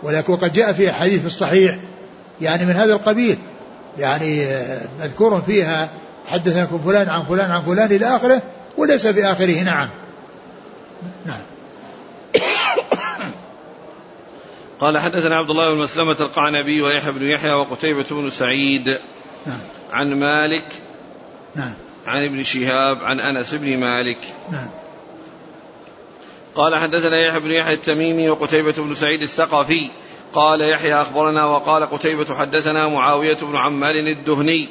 [0.02, 1.76] ولكن وقد جاء في حديث الصحيح
[2.40, 3.38] يعني من هذا القبيل.
[3.99, 4.47] يعني
[5.01, 5.88] مذكور فيها
[6.26, 8.43] حدثكم فلان عن فلان عن فلان إلى آخره
[8.76, 9.62] وليس في آخره.
[9.62, 9.88] نعم.
[11.26, 11.41] نعم.
[14.80, 18.99] قال حدثنا عبد الله بن مسلمة القعنبي ويحيى بن يحيى وقتيبة بن سعيد.
[19.47, 19.59] نعم.
[19.93, 20.72] عن مالك.
[21.55, 21.74] نعم.
[22.07, 24.18] عن ابن شهاب عن أنس بن مالك.
[24.53, 24.68] نعم.
[26.55, 29.91] قال حدثنا يحيى بن يحيى التميمي وقتيبة بن سعيد الثقفي.
[30.34, 34.68] قال يحيى أخبرنا وقال قتيبة حدثنا معاوية بن عمار الدهني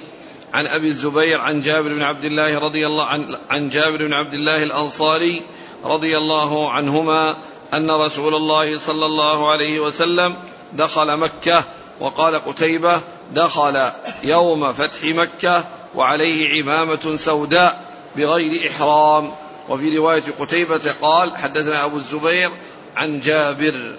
[0.53, 4.34] عن أبي الزبير عن جابر بن عبد الله رضي الله عن, عن جابر بن عبد
[4.34, 5.41] الله الأنصاري
[5.84, 7.36] رضي الله عنهما
[7.74, 10.36] أن رسول الله صلى الله عليه وسلم
[10.74, 11.64] دخل مكة
[11.99, 13.01] وقال قتيبة
[13.34, 13.91] دخل
[14.24, 17.86] يوم فتح مكة وعليه عمامة سوداء
[18.16, 19.32] بغير إحرام.
[19.70, 22.51] وفي رواية قتيبة قال حدثنا أبو الزبير
[22.95, 23.91] عن جابر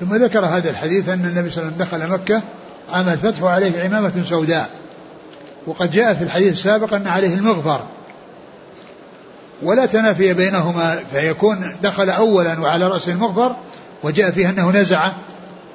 [0.00, 2.42] ثم ذكر هذا الحديث أن النبي صلى الله عليه وسلم دخل مكة
[2.88, 4.70] عام الفتح وعليه عمامة سوداء.
[5.66, 7.80] وقد جاء في الحديث السابق أن عليه المغفر.
[9.62, 13.56] ولا تنافي بينهما فيكون دخل أولا وعلى رأسه المغفر
[14.02, 15.08] وجاء فيه أنه نزع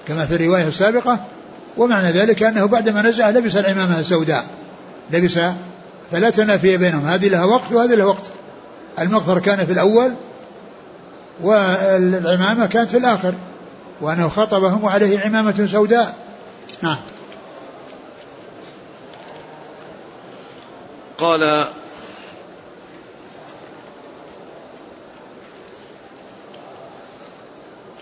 [0.07, 1.19] كما في الرواية السابقة.
[1.78, 4.45] ومعنى ذلك أنه بعدما نزع لبس العمامة السوداء.
[5.11, 5.39] لبس
[6.11, 7.05] فلا تنافي بينهم.
[7.05, 8.24] هذه لها وقت وهذه لها وقت.
[8.99, 10.11] المغفر كان في الأول
[11.41, 13.34] والعمامة كانت في الآخر.
[14.01, 16.15] وأنه خطبهم وعليه عمامة سوداء.
[16.81, 16.97] نعم.
[21.17, 21.67] قال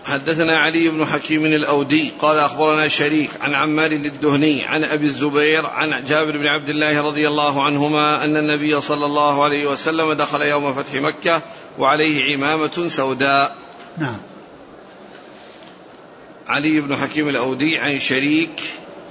[0.06, 6.04] حدثنا علي بن حكيم الأودي قال أخبرنا شريك عن عمار الدهني عن أبي الزبير عن
[6.06, 10.74] جابر بن عبد الله رضي الله عنهما أن النبي صلى الله عليه وسلم دخل يوم
[10.74, 11.42] فتح مكة
[11.80, 13.56] وعليه عمامة سوداء.
[13.98, 14.18] نعم.
[16.50, 18.62] علي بن حكيم الأودي عن شريك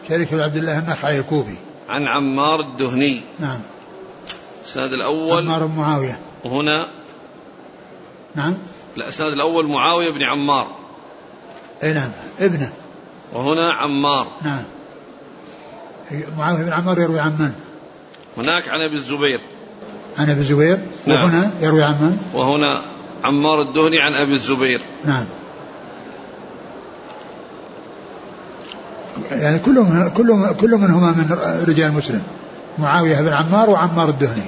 [0.09, 1.57] شريك بن عبد الله النخعي الكوفي.
[1.89, 3.23] عن عمار الدهني.
[3.39, 3.61] نعم.
[4.65, 6.19] السند الأول عمار بن معاوية.
[6.45, 6.87] هنا.
[8.35, 8.55] نعم.
[8.97, 10.67] الاسناد الأول معاوية بن عمار.
[11.83, 12.11] أي نعم.
[12.41, 12.73] ابنه.
[13.33, 14.27] وهنا عمار.
[14.43, 14.65] نعم.
[16.39, 17.53] معاوية بن عمار يروي عن من؟
[18.37, 19.41] هناك عن أبي الزبير.
[20.19, 20.79] عن أبي الزبير.
[21.07, 21.25] نعم.
[21.25, 22.83] وهنا يروي عن من؟ وهنا
[23.25, 24.81] عمار الدهني عن أبي الزبير.
[25.05, 25.25] نعم.
[29.31, 31.39] يعني كلهم كلهم كل منهما من
[31.69, 32.23] رجال مسلم.
[32.79, 34.45] معاوية بن عمار وعمار الدهني.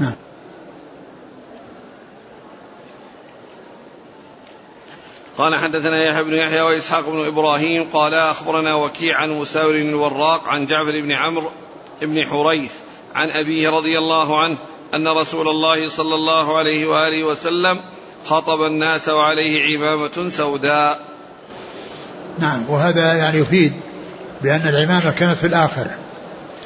[0.00, 0.12] نعم.
[5.38, 10.66] قال حدثنا يحيى بن يحيى وإسحاق بن إبراهيم قال أخبرنا وكيع عن مساور الوراق عن
[10.66, 11.50] جعفر بن عمرو
[12.02, 12.72] بن حريث
[13.14, 14.56] عن أبيه رضي الله عنه
[14.94, 17.80] أن رسول الله صلى الله عليه وآله وسلم
[18.26, 21.00] خطب الناس وعليه عمامة سوداء.
[22.38, 23.72] نعم وهذا يعني يفيد
[24.42, 25.86] بأن العمامة كانت في الآخر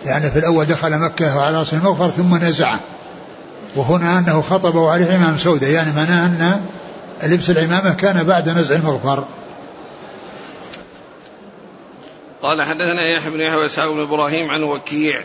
[0.06, 2.80] لأن في الأول دخل مكة وعلى رأس المغفر ثم نزعه
[3.76, 6.60] وهنا أنه خطب وعليه عمامه سوداء يعني معناه أن
[7.22, 9.24] لبس العمامة كان بعد نزع المغفر.
[12.42, 15.24] قال حدثنا يحيى بن يحيى وإسحاق بن إبراهيم عن وكيع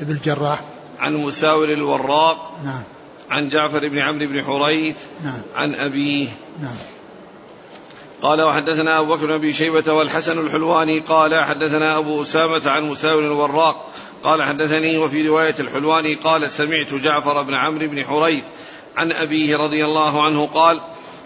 [0.00, 0.60] ابن الجراح.
[1.00, 2.82] عن مساور الوراق نعم.
[3.30, 5.40] عن جعفر بن عمرو بن حريث نعم.
[5.56, 6.28] عن أبيه.
[6.62, 6.76] نعم.
[8.22, 13.22] قال وحدثنا أبو بكر بن أبي شيبة والحسن الحلواني قال حدثنا أبو أسامة عن مساور
[13.22, 13.90] الوراق
[14.22, 18.44] قال حدثني وفي رواية الحلواني قال سمعت جعفر بن عمرو بن حريث
[18.96, 20.80] عن أبيه رضي الله عنه قال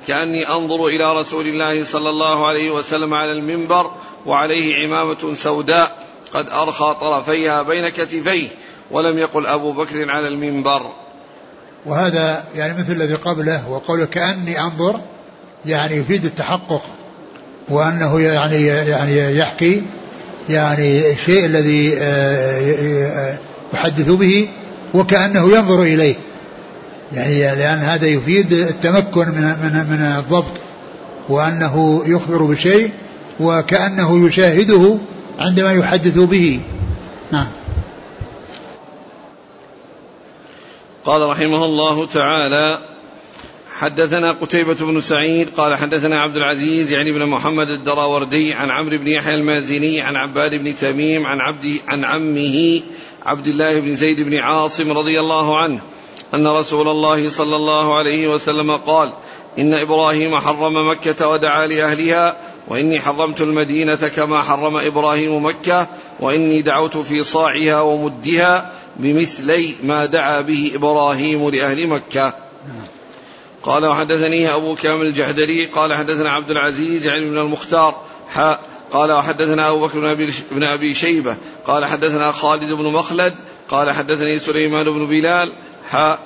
[0.06, 3.90] كأني أنظر إلى رسول الله صلى الله عليه وسلم على المنبر
[4.26, 8.48] وعليه عمامة سوداء قد أرخى طرفيها بين كتفيه
[8.90, 10.90] ولم يقل أبو بكر على المنبر.
[11.86, 15.00] وهذا يعني مثل الذي قبله وقوله كأني أنظر
[15.66, 16.82] يعني يفيد التحقق
[17.68, 19.82] وأنه يعني يعني يحكي
[20.48, 23.38] يعني الشيء الذي آه، آه،
[23.74, 24.48] يحدث به
[24.94, 26.14] وكأنه ينظر إليه.
[27.12, 30.60] يعني لأن هذا يفيد التمكن من من من الضبط
[31.28, 32.90] وأنه يخبر بشيء
[33.40, 34.98] وكأنه يشاهده
[35.38, 36.60] عندما يحدث به.
[37.32, 37.46] نعم.
[41.04, 42.78] قال رحمه الله تعالى
[43.78, 49.06] حدثنا قتيبة بن سعيد قال حدثنا عبد العزيز يعني بن محمد الدراوردي عن عمرو بن
[49.08, 52.82] يحيى المازني عن عباد بن تميم عن عبد عن عمه
[53.26, 55.80] عبد الله بن زيد بن عاصم رضي الله عنه
[56.34, 59.12] أن رسول الله صلى الله عليه وسلم قال
[59.58, 62.36] إن إبراهيم حرم مكة ودعا لأهلها
[62.68, 65.88] وإني حرمت المدينة كما حرم إبراهيم مكة
[66.20, 72.34] وإني دعوت في صاعها ومدها بمثلي ما دعا به إبراهيم لأهل مكة.
[73.62, 78.60] قال وحدثني أبو كامل الجحدري قال حدثنا عبد العزيز يعني بن المختار حاء
[78.92, 80.14] قال وحدثنا أبو بكر
[80.50, 81.36] بن أبي شيبة
[81.66, 83.34] قال حدثنا خالد بن مخلد
[83.68, 85.52] قال حدثني سليمان بن بلال
[85.90, 86.18] حاء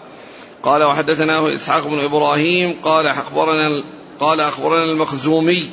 [0.63, 3.83] قال وحدثناه إسحاق بن إبراهيم قال أخبرنا
[4.21, 5.71] قال أخبرنا المخزومي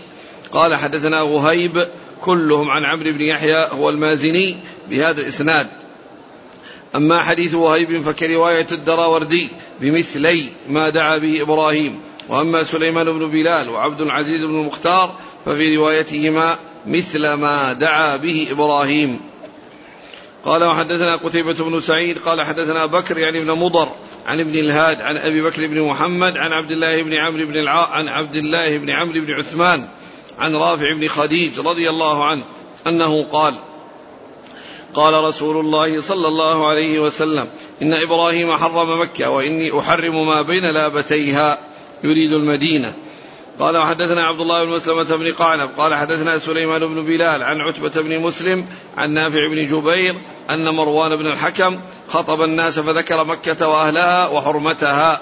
[0.51, 1.87] قال حدثنا وهيب
[2.21, 4.57] كلهم عن عمرو بن يحيى هو المازني
[4.89, 5.67] بهذا الإسناد.
[6.95, 9.49] أما حديث وهيب فكرواية الدراوردي
[9.81, 15.15] بمثلي ما دعا به إبراهيم وأما سليمان بن بلال وعبد العزيز بن المختار
[15.45, 19.19] ففي روايتهما مثل ما دعا به إبراهيم.
[20.45, 23.89] قال وحدثنا قتيبة بن سعيد قال حدثنا بكر يعني بن مضر
[24.27, 27.91] عن ابن الهاد عن أبي بكر بن محمد عن عبد الله بن عمرو بن الع...
[27.91, 29.87] عن عبد الله بن عمرو بن عثمان
[30.39, 32.43] عن رافع بن خديج رضي الله عنه
[32.87, 33.59] أنه قال
[34.95, 37.47] قال رسول الله صلى الله عليه وسلم
[37.81, 41.57] إن إبراهيم حرم مكة وإني أحرم ما بين لابتيها.
[42.03, 42.93] يريد المدينة.
[43.59, 45.69] قال وحدثنا عبد الله بن مسلمة بن قعنب.
[45.77, 48.65] قال حدثنا سليمان بن بلال عن عتبة بن مسلم
[48.97, 50.15] عن نافع بن جبير
[50.49, 51.79] أن مروان بن الحكم
[52.09, 55.21] خطب الناس فذكر مكة وأهلها وحرمتها.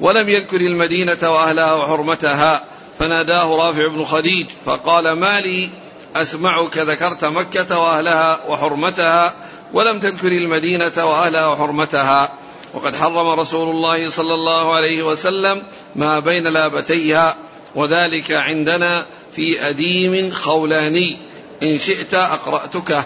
[0.00, 2.64] ولم يذكر المدينة وأهلها وحرمتها.
[2.98, 5.70] فناداه رافع بن خديج فقال ما لي
[6.16, 9.34] أسمعك ذكرت مكة وأهلها وحرمتها
[9.72, 12.32] ولم تذكر المدينة وأهلها وحرمتها.
[12.74, 15.62] وقد حرم رسول الله صلى الله عليه وسلم
[15.96, 17.36] ما بين لابتيها
[17.74, 21.16] وذلك عندنا في أديم خولاني.
[21.62, 23.04] إن شئت أقرأتكه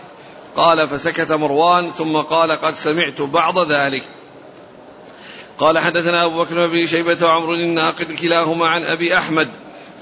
[0.56, 4.04] قال فسكت مروان ثم قال قد سمعت بعض ذلك.
[5.58, 9.48] قال حدثنا أبو بكر بن شيبة وعمر الناقد كلاهما عن أبي أحمد.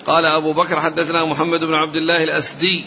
[0.06, 2.86] قال أبو بكر حدثنا محمد بن عبد الله الأسدي.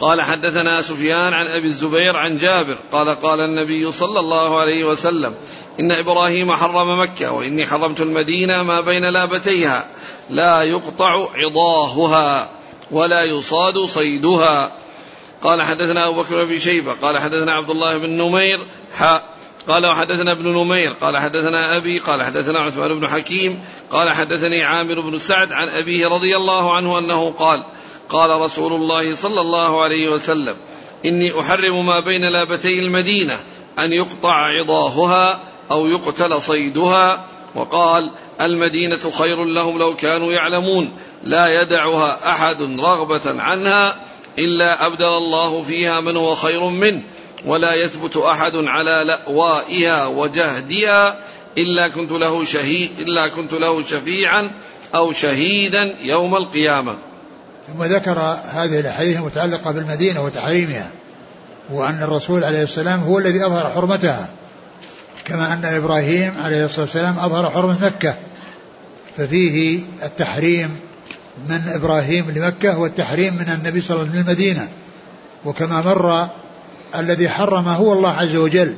[0.00, 2.78] قال حدثنا سفيان عن أبي الزبير عن جابر.
[2.92, 5.34] قال قال النبي صلى الله عليه وسلم
[5.80, 9.86] إن إبراهيم حرم مكة وإني حرمت المدينة ما بين لابتيها.
[10.30, 12.50] لا يقطع عضاهها
[12.90, 14.72] ولا يصاد صيدها.
[15.42, 16.92] قال حدثنا أبو بكر بن شيبة.
[17.02, 18.60] قال حدثنا عبد الله بن نمير.
[18.94, 19.35] حاء
[19.68, 23.60] قال وحدثنا ابن نمير قال حدثنا أبي قال حدثنا عثمان بن حكيم
[23.90, 27.64] قال حدثني عامر بن سعد عن أبيه رضي الله عنه أنه قال
[28.08, 30.54] قال رسول الله صلى الله عليه وسلم
[31.04, 33.40] إني أحرم ما بين لابتي المدينة
[33.78, 35.40] أن يقطع عضاهها
[35.70, 37.26] أو يقتل صيدها.
[37.54, 38.10] وقال
[38.40, 40.92] المدينة خير لهم لو كانوا يعلمون
[41.24, 43.96] لا يدعها أحد رغبة عنها
[44.38, 47.02] إلا أبدل الله فيها من هو خير منه.
[47.44, 51.18] ولا يثبت أحد على لأوائها وجهدها
[51.58, 54.50] إلا كنت له شهيد إلا كنت له شفيعا
[54.94, 56.96] أو شهيدا يوم القيامة.
[57.66, 58.18] ثم ذكر
[58.52, 60.90] هذه الأحاديث المتعلقة بالمدينة وتحريمها
[61.70, 64.28] وأن الرسول عليه السلام هو الذي أظهر حرمتها
[65.24, 68.14] كما أن إبراهيم عليه الصلاة والسلام أظهر حرمه مكة.
[69.16, 70.80] ففيه التحريم
[71.48, 74.68] من إبراهيم لمكة والتحريم من النبي صلى الله عليه وسلم للمدينة.
[75.44, 76.28] وكما مر
[76.94, 78.74] الذي حرم هو الله عز وجل.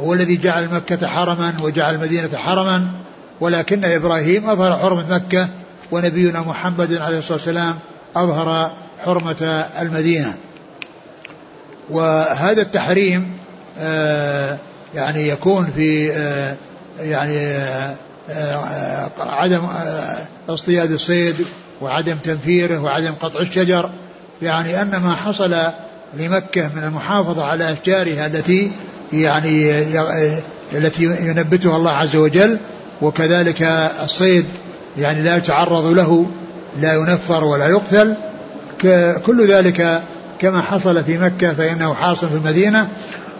[0.00, 2.90] هو الذي جعل مكة حرما وجعل المدينة حرما.
[3.40, 5.48] ولكن إبراهيم أظهر حرمة مكة
[5.90, 7.78] ونبينا محمد عليه الصلاة والسلام
[8.16, 8.72] أظهر
[9.04, 10.34] حرمة المدينة.
[11.90, 13.32] وهذا التحريم
[13.78, 14.58] آه،
[14.94, 16.56] يعني يكون في آه،
[17.00, 17.56] يعني
[18.30, 19.68] آه، عدم
[20.48, 21.46] اصطياد الصيد
[21.80, 23.90] وعدم تنفيره وعدم قطع الشجر.
[24.42, 25.54] يعني أن ما حصل
[26.18, 28.70] لمكة من المحافظة على أشجارها التي
[29.12, 29.72] يعني
[30.72, 32.58] التي ينبتها الله عز وجل
[33.02, 33.62] وكذلك
[34.04, 34.46] الصيد
[34.98, 36.26] يعني لا يتعرض له
[36.80, 38.14] لا ينفر ولا يقتل.
[39.26, 40.02] كل ذلك
[40.38, 42.88] كما حصل في مكة فإنه حاصل في المدينة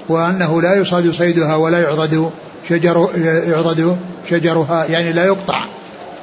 [0.08, 2.30] وأنه لا يصاد صيدها ولا يعضد
[2.68, 3.08] شجر
[3.46, 3.96] يعضد
[4.30, 5.64] شجرها يعني لا يقطع.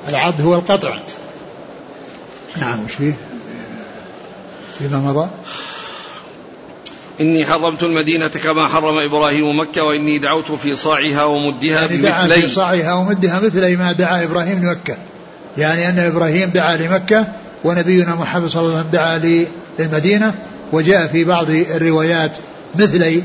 [0.09, 0.97] العض هو القطع.
[2.57, 3.13] نعم وش فيه؟
[4.79, 5.27] فيما مضى؟
[7.21, 12.49] إني حرمت المدينة كما حرم إبراهيم مكة وإني دعوت في صاعها ومدها يعني دعا في
[12.49, 14.97] صاعها ومدها مثل ما دعا إبراهيم لمكة.
[15.57, 17.27] يعني أن إبراهيم دعا لمكة
[17.63, 19.47] ونبينا محمد صلى الله عليه وسلم دعا
[19.79, 20.33] للمدينة
[20.73, 22.37] وجاء في بعض الروايات
[22.75, 23.21] مثل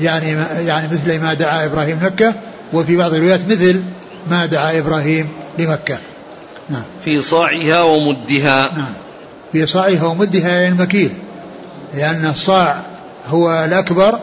[0.00, 0.30] يعني
[0.66, 2.34] يعني مثل ما دعا إبراهيم مكة
[2.72, 3.82] وفي بعض الروايات مثل
[4.30, 5.28] ما دعا إبراهيم
[5.58, 5.98] لمكة.
[6.70, 6.82] نعم.
[7.04, 8.70] في صاعها ومدها.
[8.76, 8.92] نعم.
[9.52, 11.10] في صاعها ومدها يعني المكيل
[11.94, 12.89] لأن الصاع
[13.28, 14.18] هو الأكبر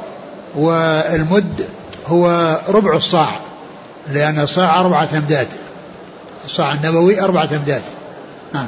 [0.55, 1.65] والمد
[2.07, 3.39] هو ربع الصاع
[4.13, 5.47] لأن الصاع أربعة أمداد
[6.45, 7.81] الصاع النبوي أربعة أمداد.
[8.53, 8.67] نعم.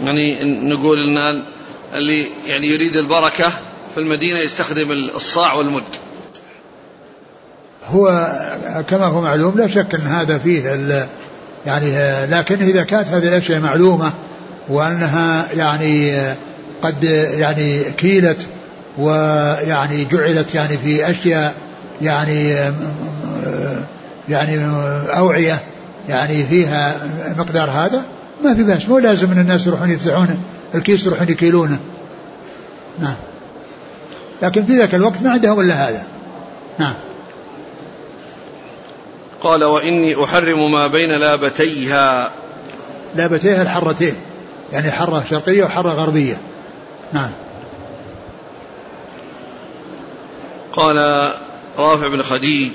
[0.00, 1.42] يعني نقول إن
[1.94, 3.48] اللي يعني يريد البركة
[3.94, 5.82] في المدينة يستخدم الصاع والمد.
[7.88, 8.32] هو
[8.88, 10.68] كما هو معلوم لا شك إن هذا فيه
[11.66, 14.12] يعني لكن إذا كانت هذه الأشياء معلومة
[14.68, 16.22] وأنها يعني
[16.82, 17.04] قد
[17.38, 18.46] يعني كيلت
[18.98, 21.54] ويعني جعلت يعني في أشياء
[22.02, 22.56] يعني
[24.28, 24.66] يعني
[25.16, 25.60] أوعية
[26.08, 26.94] يعني فيها
[27.36, 28.02] مقدار هذا.
[28.44, 30.42] ما في بأس مو لازم إن الناس يروحون يفتحون
[30.74, 31.78] الكيس يروحون يكيلونه.
[32.98, 33.14] نعم.
[34.42, 36.02] لكن في ذاك الوقت ما عندهم إلا هذا.
[36.78, 36.94] نعم.
[39.40, 42.30] قال وإني أحرم ما بين لابتيها.
[43.14, 44.14] لابتيها الحرتين
[44.72, 46.36] يعني حرة شرقية وحرة غربية.
[47.12, 47.30] نعم.
[50.72, 50.96] قال
[51.78, 52.72] رافع بن خديج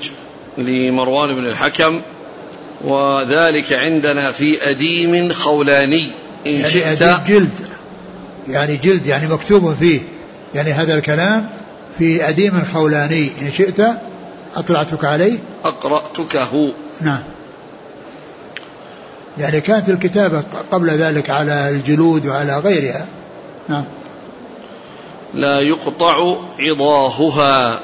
[0.58, 2.00] لمروان بن الحكم
[2.84, 6.10] وذلك عندنا في أديم خولاني.
[6.46, 7.68] إن يعني شئت أديم جلد.
[8.48, 10.00] يعني جلد يعني مكتوب فيه.
[10.54, 11.48] يعني هذا الكلام
[11.98, 13.30] في أديم خولاني.
[13.42, 13.80] إن شئت
[14.56, 16.72] أطلعتك عليه؟ أقرأتكه.
[17.00, 17.22] نعم.
[19.38, 20.42] يعني كانت الكتابة
[20.72, 23.06] قبل ذلك على الجلود وعلى غيرها.
[23.68, 23.84] نعم.
[25.34, 27.80] لا يقطع عضاهها.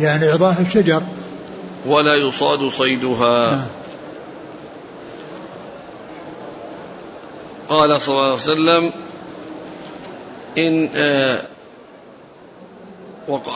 [0.00, 1.02] يعني عضاه الشجر.
[1.86, 3.50] ولا يصاد صيدها.
[3.50, 3.66] نعم.
[7.68, 8.90] قال صلى الله عليه وسلم
[10.58, 11.42] إن آه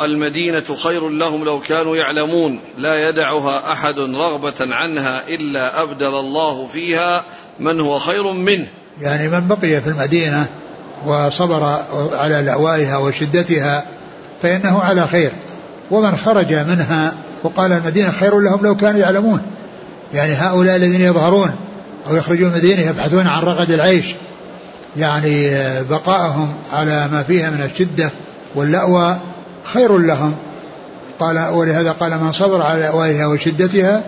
[0.03, 2.61] المدينة خير لهم لو كانوا يعلمون.
[2.78, 7.24] لا يدعها أحد رغبة عنها إلا أبدل الله فيها
[7.59, 8.66] من هو خير منه.
[9.01, 10.47] يعني من بقي في المدينة
[11.07, 11.82] وصبر
[12.12, 13.86] على لأوائها وشدتها
[14.43, 15.32] فإنه على خير.
[15.91, 19.43] ومن خرج منها وقال المدينة خير لهم لو كانوا يعلمون.
[20.14, 21.51] يعني هؤلاء الذين يظهرون
[22.11, 24.14] أو يخرجون من المدينة يبحثون عن رغد العيش.
[24.97, 25.51] يعني
[25.82, 28.11] بقائهم على ما فيها من الشدة
[28.55, 29.16] واللأوى
[29.64, 30.34] خير لهم.
[31.20, 34.03] قال ولهذا قال من صبر على لأوائها وشدتها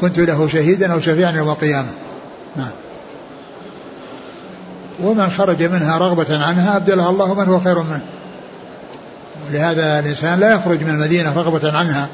[0.00, 1.88] كنت له شهيدا أو شفيعا يوم القيامة.
[2.56, 2.70] نعم.
[5.02, 8.00] ومن خرج منها رغبة عنها أبدلها الله من هو خير منه.
[9.50, 12.08] ولهذا الإنسان لا يخرج من المدينة رغبة عنها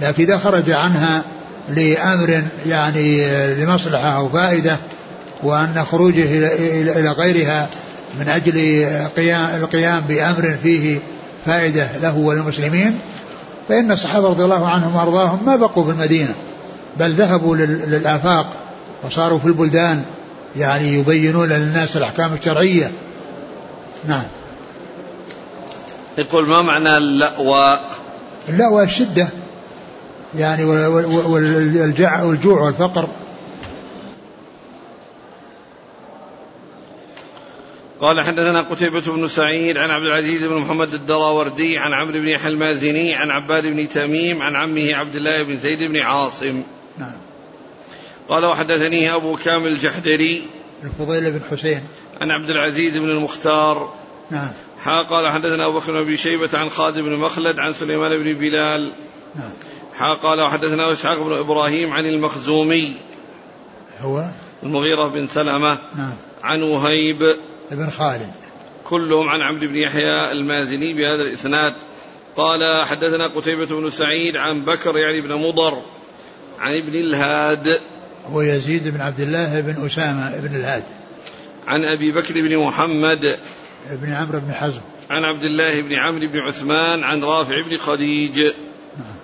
[0.00, 1.22] لكن إذا خرج عنها
[1.68, 4.76] لأمر يعني لمصلحة أو فائدة
[5.42, 6.24] وأن خروجه
[6.80, 7.68] إلى غيرها
[8.20, 8.52] من أجل
[9.16, 10.98] قيام القيام بأمر فيه
[11.46, 12.98] فائدة له وللمسلمين
[13.68, 16.34] فإن الصحابة رضي الله عنهم وأرضاهم ما بقوا في المدينة
[16.98, 18.46] بل ذهبوا للآفاق
[19.04, 20.02] وصاروا في البلدان
[20.56, 22.90] يعني يبينون للناس الأحكام الشرعية.
[24.08, 24.24] نعم.
[26.18, 27.80] يقول ما معنى اللأوى؟
[28.48, 29.28] اللأوى الشدة
[30.34, 30.64] يعني
[32.24, 33.08] والجوع والفقر.
[38.00, 42.48] قال حدثنا قتيبة بن سعيد عن عبد العزيز بن محمد الدراوردي عن عمرو بن يحيى
[42.48, 46.62] المازني عن عباد بن تميم عن عمه عبد الله بن زيد بن عاصم.
[46.98, 47.16] نعم.
[48.28, 50.42] قال وحدثني أبو كامل الجحدري
[50.84, 51.80] الفضيل بن حسين.
[52.20, 53.94] عن عبد العزيز بن المختار
[54.30, 54.50] نعم.
[54.80, 58.32] حا قال حدثنا أبو بكر بن أبي شيبة عن خالد بن مخلد عن سليمان بن
[58.32, 58.92] بلال.
[59.36, 59.50] نعم.
[59.94, 62.96] حا قال وحدثنا إسحاق بن إبراهيم عن المخزومي.
[64.00, 64.30] هو؟
[64.62, 65.78] المغيرة بن سلمة.
[65.96, 66.14] نعم.
[66.42, 67.36] عن وهيب.
[67.70, 68.32] بن خالد.
[68.84, 71.74] كلهم عن عبد بن يحيى المازني بهذا الإسناد.
[72.36, 75.82] قال حدثنا قتيبة بن سعيد عن بكر يعني بن مضر
[76.60, 77.80] عن ابن الهاد.
[78.26, 80.84] هو يزيد بن عبد الله بن أسامة بن الهاد.
[81.66, 83.38] عن أبي بكر بن محمد
[83.90, 84.80] بن عمرو بن حزم.
[85.10, 88.40] عن عبد الله بن عمرو بن عثمان عن رافع بن خديج.
[88.96, 89.16] نعم.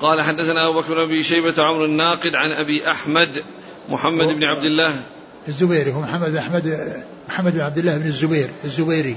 [0.00, 3.44] قال حدثنا أبو بكر بن أبي شيبة عمرو الناقد عن أبي أحمد
[3.88, 5.02] محمد بن عبد الله.
[5.48, 6.92] الزبيري هو محمد أحمد
[7.28, 9.16] محمد بن عبد الله بن الزبير الزبيري.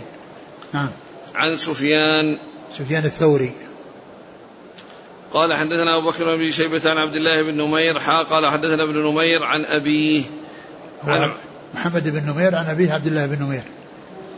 [0.74, 0.90] نعم.
[1.36, 2.38] عن سفيان.
[2.78, 3.52] سفيان الثوري.
[5.34, 8.98] قال حدثنا أبو بكر بن شيبة عن عبد الله بن نمير حا قال حدثنا ابن
[8.98, 10.24] نمير عن أبيه.
[11.04, 11.34] عن
[11.74, 13.64] محمد بن نمير عن أبيه عبد الله بن نمير.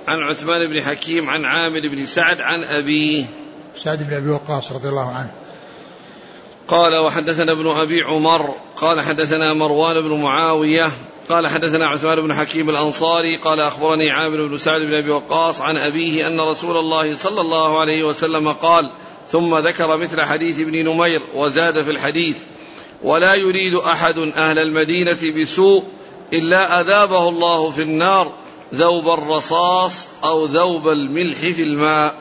[0.08, 3.26] عن عثمان بن حكيم عن عامر بن سعد عن أبيه.
[3.84, 5.32] سعد بن أبي وقاص رضي الله عنه.
[6.68, 8.54] قال وحدثنا ابن أبي عمر.
[8.76, 10.92] قال حدثنا مروان بن معاوية.
[11.30, 13.38] قال حدثنا عثمان بن حكيم الأنصاري.
[13.38, 17.80] قال أخبرني عامر بن سعد بن أبي وقاص عن أبيه أن رسول الله صلى الله
[17.80, 18.92] عليه وسلم قال
[19.32, 22.38] ثم ذكر مثل حديث ابن نمير وزاد في الحديث
[23.04, 25.84] ولا يريد أحد أهل المدينة بسوء
[26.34, 28.32] إلا أذابه الله في النار
[28.74, 32.14] ذوب الرصاص أو ذوب الملح في الماء.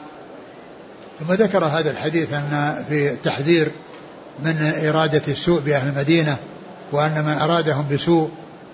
[1.20, 3.70] ثم ذكر هذا الحديث أن في التحذير
[4.38, 6.36] من إرادة السوء بأهل المدينة
[6.92, 8.30] وأن من أرادهم بسوء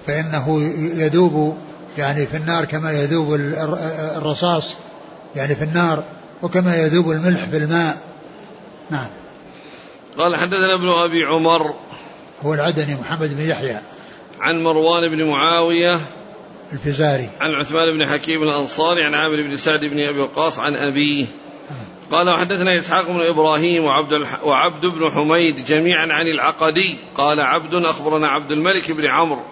[0.06, 1.58] فإنه يذوب
[1.98, 3.34] يعني في النار كما يذوب
[4.16, 4.74] الرصاص
[5.36, 6.04] يعني في النار
[6.42, 7.98] وكما يذوب الملح في الماء.
[8.90, 9.06] نعم.
[10.18, 11.74] قال حدثنا ابن أبي عمر.
[12.42, 13.80] هو العدني محمد بن يحيى.
[14.40, 16.00] عن مروان بن معاوية
[16.72, 17.28] الفزاري.
[17.40, 21.26] عن عثمان بن حكيم الأنصاري عن عامر بن سعد بن أبي وقاص عن أبيه.
[22.12, 24.44] قال وحدثنا إسحاق بن إبراهيم وعبد, الح...
[24.44, 26.96] وعبد بن حميد جميعا عن العقدي.
[27.14, 29.42] قال عبد أخبرنا عبد الملك بن عمرو.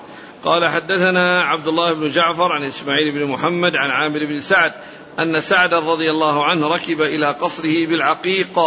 [0.44, 4.72] قال حدثنا عبد الله بن جعفر عن إسماعيل بن محمد عن عامر بن سعد
[5.18, 8.60] أن سعدا رضي الله عنه ركب إلى قصره بالعقيق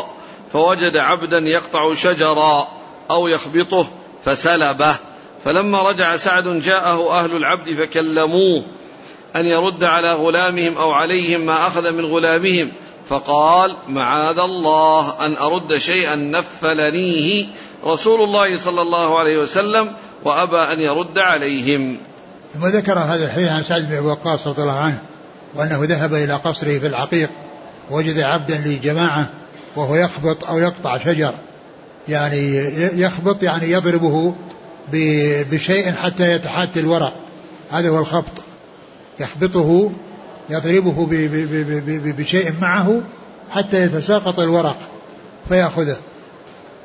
[0.54, 2.68] فوجد عبدا يقطع شجرا
[3.12, 3.88] أو يخبطه
[4.26, 4.96] فسلبه.
[5.46, 8.64] فلما رجع سعد جاءه أهل العبد فكلموه
[9.36, 12.72] أن يرد على غلامهم أو عليهم ما أخذ من غلامهم.
[13.10, 17.46] فقال معاذ الله أن أرد شيئا نفلنيه
[17.86, 19.92] رسول الله صلى الله عليه وسلم
[20.26, 21.98] وأبى أن يرد عليهم.
[22.54, 25.02] ثم ذكر هذا الحديث عن سعد بن وقاص رضي الله عنه
[25.56, 27.30] وأنه ذهب إلى قصره في العقيق
[27.92, 29.30] وجد عبدا لجماعة
[29.76, 31.34] وهو يخبط أو يقطع شجر
[32.08, 32.56] يعني
[33.02, 34.36] يخبط يعني يضربه
[35.52, 37.14] بشيء حتى يتحات الورق.
[37.72, 38.32] هذا هو الخبط.
[39.20, 39.92] يخبطه
[40.50, 41.08] يضربه
[42.18, 43.02] بشيء معه
[43.52, 44.78] حتى يتساقط الورق
[45.50, 45.98] فيأخذه.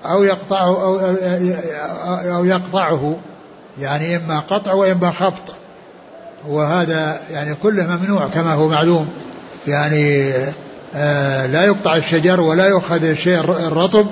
[0.04, 1.00] أو يقطعه أو,
[2.36, 3.16] أو يقطعه.
[3.80, 5.52] يعني إما قطع وإما خبط.
[6.48, 9.08] وهذا يعني كله ممنوع كما هو معلوم.
[9.66, 10.32] يعني
[10.94, 14.06] آه لا يقطع الشجر ولا يؤخذ الشيء الرطب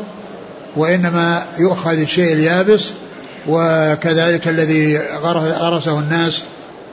[0.76, 2.84] وإنما يؤخذ الشيء اليابس
[3.49, 5.01] وكذلك الذي
[5.61, 6.43] غرسه الناس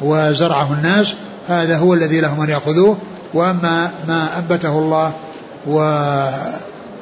[0.01, 1.15] وزرعه الناس
[1.47, 2.97] هذا هو الذي لهم أن يأخذوه.
[3.33, 5.13] وأما ما أنبته الله
[5.67, 5.79] و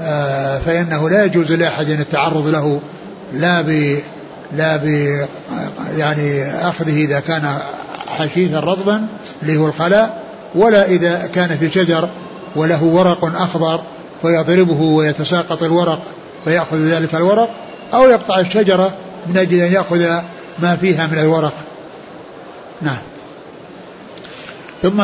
[0.02, 2.80] آه، فإنه لا يجوز لأحد التعرض له
[3.34, 4.00] لا ب
[4.52, 4.86] لا ب
[5.98, 7.58] يعني أخذه إذا كان
[8.08, 9.08] حشيشا رطبا
[9.42, 10.24] اللي هو الخلاء
[10.56, 12.10] ولا إذا كان في شجر
[12.56, 13.80] وله ورق أخضر
[14.22, 16.00] فيضربه ويتساقط الورق
[16.46, 17.50] فيأخذ ذلك الورق
[17.94, 18.92] أو يقطع الشجرة
[19.28, 20.22] من أجل أن يأخذ
[20.60, 21.54] ما فيها من الورق.
[22.82, 22.98] نعم.
[24.82, 25.02] ثم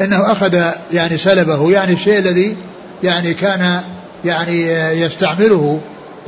[0.00, 2.56] إنه أخذ يعني سلبه يعني الشيء الذي
[3.02, 3.80] يعني كان
[4.24, 4.66] يعني
[5.00, 5.80] يستعمله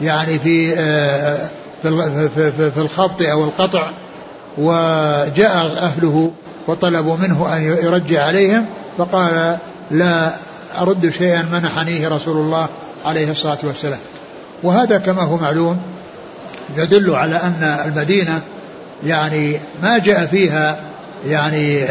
[0.03, 0.77] يعني في
[2.73, 3.91] في الخبط أو القطع
[4.59, 6.33] وجاء أهله
[6.69, 8.67] وطلبوا منه أن يرجع عليهم
[8.99, 9.59] فقال
[9.91, 10.33] لا
[10.81, 12.69] أرد شيئا منحنيه رسول الله
[13.05, 13.99] عليه الصلاة والسلام.
[14.63, 15.81] وهذا كما هو معلوم
[16.77, 18.41] يدل على أن المدينة
[19.07, 20.79] يعني ما جاء فيها
[21.27, 21.85] يعني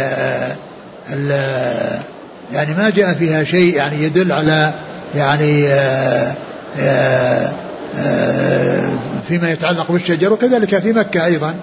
[2.53, 4.73] يعني ما جاء فيها شيء يعني يدل على
[5.15, 6.33] يعني آه،
[6.79, 7.51] آه،
[7.97, 8.89] آه،
[9.27, 11.55] فيما يتعلق بالشجر وكذلك في مكة أيضا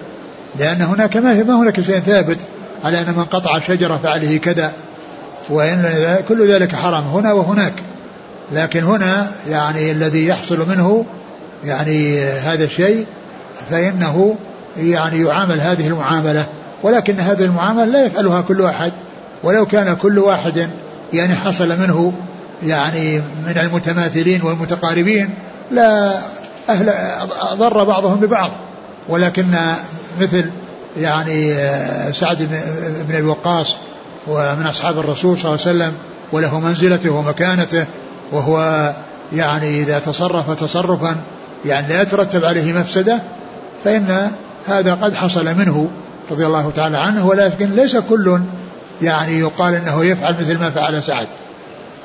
[0.59, 2.37] لأن هناك ما ما هناك شيء ثابت
[2.83, 4.71] على أن من قطع شجرة فعليه كذا
[5.49, 5.85] وإن
[6.29, 7.73] كل ذلك حرام هنا وهناك
[8.51, 11.05] لكن هنا يعني الذي يحصل منه
[11.65, 13.05] يعني هذا الشيء
[13.69, 14.35] فإنه
[14.77, 16.45] يعني يعامل هذه المعاملة.
[16.83, 18.91] ولكن هذه المعاملة لا يفعلها كل أحد.
[19.43, 20.69] ولو كان كل واحد
[21.13, 22.13] يعني حصل منه
[22.63, 25.29] يعني من المتماثلين والمتقاربين
[25.71, 26.19] لا
[26.69, 26.93] أهل
[27.53, 28.51] ضر بعضهم ببعض.
[29.09, 29.45] ولكن
[30.21, 30.45] مثل
[30.97, 31.55] يعني
[32.13, 32.49] سعد
[33.09, 33.75] بن أبي وقاص
[34.27, 35.93] ومن أصحاب الرسول صلى الله عليه وسلم
[36.31, 37.85] وله منزلته ومكانته
[38.31, 38.91] وهو
[39.33, 41.15] يعني إذا تصرف تصرفا
[41.65, 43.19] يعني لا يترتب عليه مفسدة
[43.83, 44.31] فإن
[44.67, 45.89] هذا قد حصل منه
[46.31, 48.39] رضي الله تعالى عنه ولكن ليس كل
[49.01, 51.27] يعني يقال إنه يفعل مثل ما فعل سعد.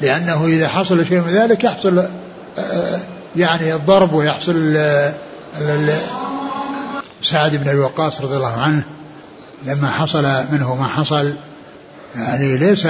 [0.01, 1.99] لأنه إذا حصل شيء من ذلك يحصل
[2.59, 2.99] آه،
[3.37, 4.79] يعني الضرب ويحصل
[7.23, 8.83] سعد بن أبي وقاص رضي الله عنه
[9.67, 11.33] لما حصل منه ما حصل
[12.17, 12.87] يعني ليس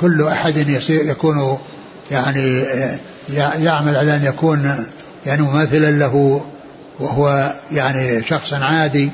[0.00, 0.28] كل
[0.68, 1.58] يصير يكون
[2.10, 2.98] يعني آه،
[3.58, 4.86] يعمل على أن يكون
[5.26, 6.40] يعني مماثلا له
[7.00, 9.10] وهو يعني شخص عادي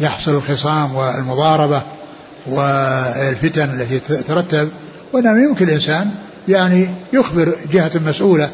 [0.00, 1.82] يحصل الخصام والمضاربة
[2.46, 4.68] والفتن التي تترتب
[5.12, 6.10] وإنما يمكن الإنسان
[6.48, 8.50] يعني يخبر جهة مسؤولة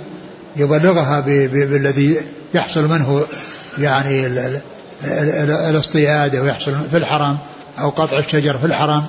[0.57, 2.17] يبلغها بالذي
[2.55, 3.23] يحصل منه
[3.79, 4.27] يعني
[5.71, 7.39] الاصطياد أو يحصل في الحرم
[7.79, 9.07] أو قطع الشجر في الحرم.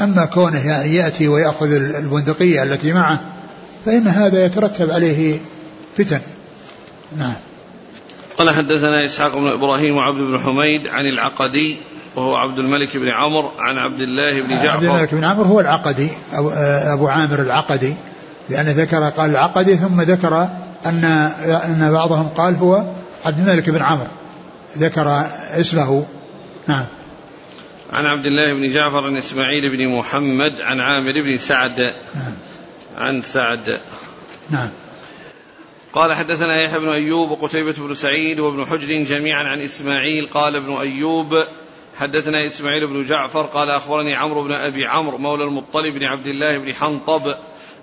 [0.00, 3.20] أما كونه يعني يأتي ويأخذ البندقية التي معه
[3.86, 5.38] فإن هذا يترتب عليه
[5.98, 6.20] فتن.
[7.16, 7.34] نعم.
[8.38, 11.76] قال حدثنا إسحاق بن إبراهيم وعبد بن حميد عن العقدي
[12.16, 14.68] وهو عبد الملك بن عمرو عن عبد الله بن جعفر.
[14.68, 16.50] عبد الملك بن عمرو هو العقدي أبو,
[16.94, 17.94] أبو عامر العقدي
[18.48, 20.48] لأن ذكر قال العقدي ثم ذكر
[20.86, 21.04] أن
[21.64, 22.84] أن بعضهم قال هو
[23.24, 24.08] عبد الملك بن عمرو.
[24.78, 25.26] ذكر
[25.60, 26.06] اسمه.
[26.66, 26.84] نعم.
[27.92, 31.80] عن عبد الله بن جعفر بن إسماعيل بن محمد عن عامر بن سعد.
[32.14, 32.34] نعم.
[32.98, 33.80] عن سعد.
[34.50, 34.68] نعم.
[35.96, 40.72] قال حدثنا يحيى بن أيوب وقتيبة بن سعيد وابن حجر جميعا عن إسماعيل قال ابن
[40.72, 41.44] أيوب
[41.96, 46.58] حدثنا إسماعيل بن جعفر قال أخبرني عمرو بن أبي عمرو مولى المطلب بن عبد الله
[46.58, 47.34] بن حنطب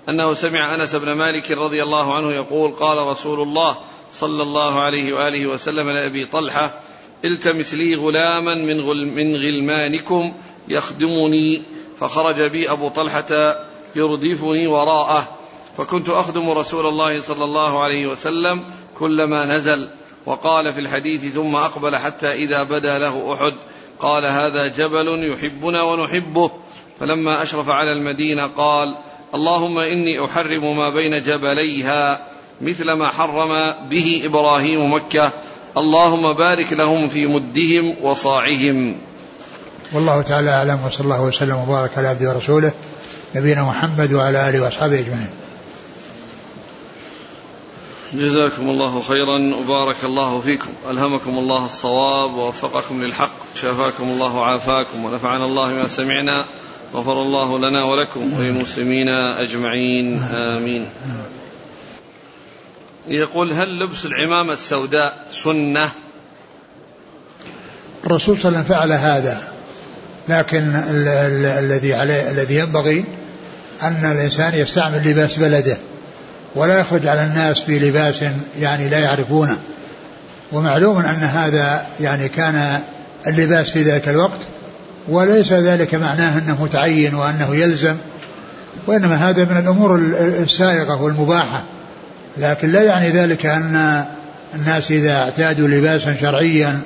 [0.08, 3.76] أنه سمع أنس بن مالك رضي الله عنه يقول قال رسول الله
[4.12, 6.80] صلى الله عليه وآله وسلم لأبي طلحة
[7.24, 10.34] التمس لي غلاما من غل من غلمانكم
[10.68, 11.62] يخدمني
[12.00, 13.56] فخرج بي أبو طلحة
[13.96, 15.43] يردفني وراءه
[15.78, 18.60] فكنت أخدم رسول الله صلى الله عليه وسلم
[18.98, 19.88] كلما نزل
[20.26, 23.52] وقال في الحديث ثم أقبل حتى إذا بدا له أحد
[24.00, 26.50] قال هذا جبل يحبنا ونحبه.
[27.00, 28.94] فلما أشرف على المدينة قال
[29.34, 32.26] اللهم إني أحرم ما بين جبليها
[32.60, 35.32] مثل ما حرم به إبراهيم مكة.
[35.76, 38.96] اللهم بارك لهم في مدهم وصاعهم.
[39.92, 42.72] والله تعالى أعلم وصلى الله وسلم وبارك على عبده ورسوله
[43.34, 45.43] نبينا محمد وعلى آله وأصحابه أجمعين.
[48.14, 50.68] جزاكم الله خيرا وبارك الله فيكم.
[50.90, 53.32] ألهمكم الله الصواب ووفقكم للحق.
[53.54, 56.44] شافاكم الله وعافاكم ونفعنا الله ما سمعنا.
[56.94, 60.22] غفر الله لنا ولكم وللمسلمين أجمعين.
[60.22, 60.86] آمين.
[63.08, 65.90] يقول هل لبس العمامة السوداء سنة؟
[68.06, 69.42] الرسول صلى الله عليه وسلم فعل هذا.
[70.28, 70.72] لكن
[71.58, 73.04] الذي عليه الذي ينبغي
[73.82, 75.78] أن الإنسان يستعمل لباس بلده.
[76.54, 78.24] ولا يخرج على الناس في لباس
[78.60, 79.56] يعني لا يعرفونه.
[80.52, 82.80] ومعلوم أن هذا يعني كان
[83.26, 84.38] اللباس في ذلك الوقت
[85.08, 87.96] وليس ذلك معناه أنه متعين وأنه يلزم
[88.86, 89.96] وإنما هذا من الأمور
[90.42, 91.62] السائغة والمباحة.
[92.38, 94.04] لكن لا يعني ذلك أن
[94.54, 96.80] الناس إذا اعتادوا لباسا شرعيا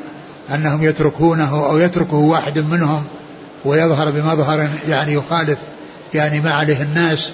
[0.54, 3.04] أنهم يتركونه أو يتركه واحد منهم
[3.64, 5.58] ويظهر بمظهر يعني يخالف
[6.14, 7.30] يعني ما عليه الناس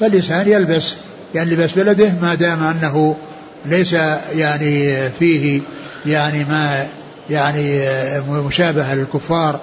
[0.00, 0.94] فالإنسان يلبس
[1.34, 3.16] يعني لباس بلده ما دام أنه
[3.66, 3.92] ليس
[4.32, 5.60] يعني فيه
[6.06, 6.86] يعني ما
[7.30, 7.82] يعني
[8.28, 9.60] مشابهة للكفار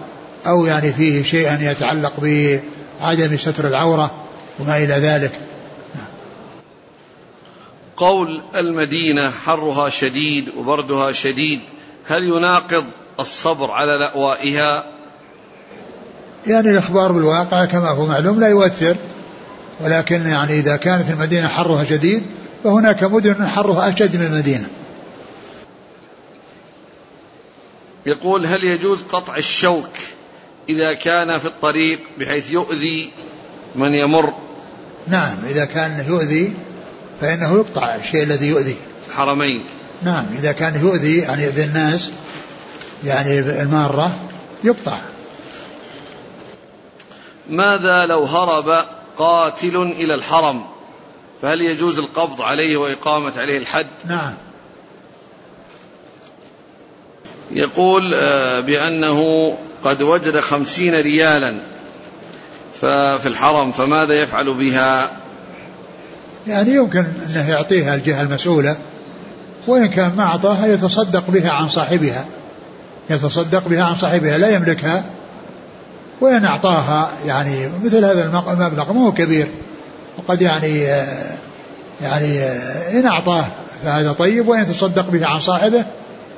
[0.48, 4.12] أو يعني فيه شيئا يتعلق بعدم ستر العورة
[4.60, 5.32] وما إلى ذلك.
[7.98, 11.60] قول المدينة حرها شديد وبردها شديد
[12.08, 12.86] هل يناقض
[13.20, 14.84] الصبر على لأوائها؟
[16.48, 18.96] يعني الإخبار بالواقع كما هو معلوم لا يؤثر.
[19.80, 22.24] ولكن يعني إذا كانت المدينة حرها شديد
[22.64, 24.68] فهناك مدن حرها أشد من المدينة.
[28.06, 29.90] يقول هل يجوز قطع الشوك
[30.70, 33.12] إذا كان في الطريق بحيث يؤذي
[33.76, 34.34] من يمر؟
[35.08, 36.54] نعم إذا كان يؤذي
[37.22, 38.76] فإنه يقطع الشيء الذي يؤذي.
[39.08, 39.64] الحرمين
[40.04, 42.12] نعم إذا كان يؤذي يعني يؤذي الناس
[43.04, 44.16] يعني المارة
[44.64, 45.00] يقطع.
[47.50, 48.86] ماذا لو هرب
[49.18, 50.66] قاتل إلى الحرم
[51.42, 54.34] فهل يجوز القبض عليه وإقامة عليه الحد؟ نعم.
[57.52, 59.52] يقول آه، بأنه
[59.84, 61.56] قد وجد خمسين ريالا
[62.82, 65.12] ففي الحرم فماذا يفعل بها؟
[66.48, 68.78] يعني يمكن أنه يعطيها الجهة المسؤولة
[69.68, 72.26] وإن كان ما أعطاها يتصدق بها عن صاحبها
[73.10, 75.06] يتصدق بها عن صاحبها لا يملكها.
[76.22, 79.48] وإن أعطاها يعني مثل هذا المبلغ مو كبير.
[80.18, 80.80] وقد يعني
[82.02, 82.44] يعني
[83.00, 83.46] إن أعطاه
[83.84, 85.86] فهذا طيب وإن تصدق به عن صاحبه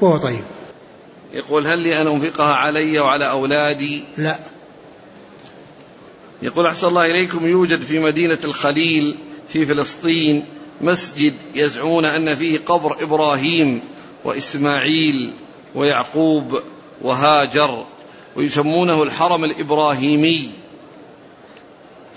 [0.01, 0.43] فهو طيب.
[1.33, 4.35] يقول هل لي أن أنفقها علي وعلى أولادي؟ لا.
[6.41, 9.17] يقول أحسن الله إليكم يوجد في مدينة الخليل
[9.47, 10.45] في فلسطين
[10.81, 13.81] مسجد يزعمون أن فيه قبر إبراهيم
[14.25, 15.33] وإسماعيل
[15.75, 16.61] ويعقوب
[17.01, 17.85] وهاجر.
[18.37, 20.49] ويسمونه الحرم الإبراهيمي.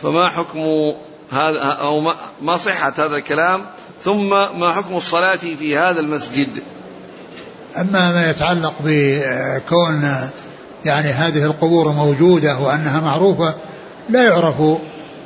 [0.03, 0.93] فما حكم
[1.31, 2.01] هذا أو
[2.43, 3.61] ما صحة هذا الكلام؟
[4.05, 6.49] ثم ما حكم الصلاة في هذا المسجد؟
[7.77, 10.15] أما ما يتعلق بكون
[10.85, 13.55] يعني هذه القبور موجودة وأنها معروفة
[14.09, 14.55] لا يعرف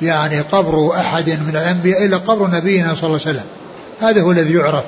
[0.01, 3.45] يعني قبر أحد من الأنبياء إلا قبر نبينا صلى الله عليه وسلم.
[4.01, 4.83] هذا هو الذي يعرف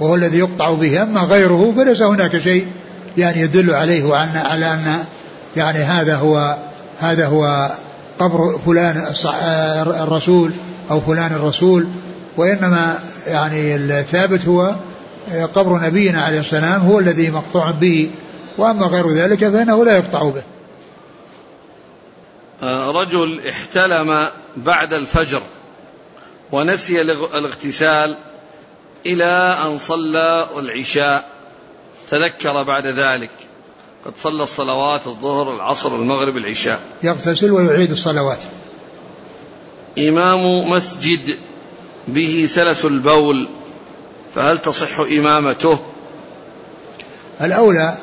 [0.00, 1.02] وهو الذي يقطع به.
[1.02, 2.66] أما غيره فليس هناك شيء
[3.16, 5.04] يعني يدل عليه وأن على أن
[5.58, 6.56] يعني هذا هو
[6.98, 7.70] هذا هو
[8.18, 9.12] قبر فلان
[10.02, 10.52] الرسول
[10.90, 11.88] أو فلان الرسول
[12.36, 14.74] وإنما يعني الثابت هو
[15.54, 18.10] قبر نبينا عليه السلام هو الذي مقطوع به
[18.58, 20.42] وأما غير ذلك فإنه لا يقطع به.
[22.62, 25.42] آه، رجل احتلم بعد الفجر
[26.52, 27.00] ونسي
[27.34, 28.18] الاغتسال
[29.06, 31.28] إلى أن صلى العشاء
[32.08, 33.47] تذكر بعد ذلك.
[34.04, 36.80] قد صلى الصلوات الظهر العصر المغرب العشاء.
[37.02, 38.38] يغتسل ويعيد الصلوات.
[39.98, 41.36] إمام مسجد
[42.08, 43.48] به سلس البول
[44.34, 45.78] فهل تصح إمامته؟
[47.40, 47.98] الأولى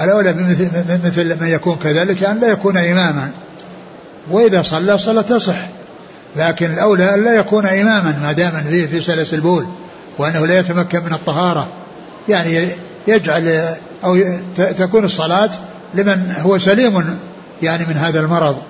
[0.00, 0.70] الأولى بمثل
[1.04, 3.30] مثل من يكون كذلك أن لا يكون إماما.
[4.30, 5.56] وإذا صلى صلى تصح.
[6.36, 9.66] لكن الأولى أن لا يكون إماما ما دام فيه في سلس البول
[10.18, 11.68] وأنه لا يتمكن من الطهارة.
[12.28, 12.68] يعني
[13.06, 13.74] يجعل
[14.04, 14.18] أو
[14.56, 15.50] تكون الصلاة
[15.94, 17.18] لمن هو سليم
[17.62, 18.62] يعني من هذا المرض.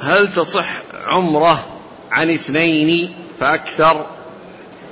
[0.00, 0.68] هل تصح
[1.06, 1.66] عمرة
[2.10, 4.06] عن اثنين فأكثر؟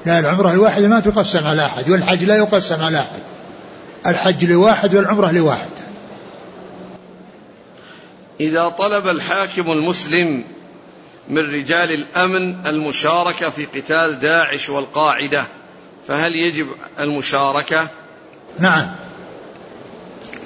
[0.06, 3.20] لا العمرة الواحدة ما تقسم على أحد والحج لا يقسم على أحد.
[4.06, 5.68] الحج لواحد والعمرة لواحد.
[8.40, 10.44] إذا طلب الحاكم المسلم
[11.28, 15.44] من رجال الأمن المشاركة في قتال داعش والقاعدة
[16.08, 16.66] فهل يجب
[17.00, 17.88] المشاركة؟
[18.58, 18.86] نعم.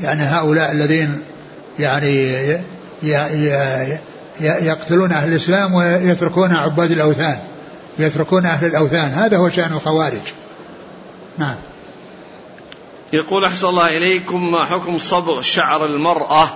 [0.03, 1.23] يعني هؤلاء الذين
[1.79, 2.59] يعني
[4.41, 7.39] يقتلون أهل الإسلام ويتركون عباد الأوثان
[7.99, 9.11] يتركون أهل الأوثان.
[9.11, 10.23] هذا هو شأن الخوارج.
[11.39, 11.57] نعم.
[13.13, 16.51] يقول أحسن الله إليكم ما حكم صبغ شعر المرأة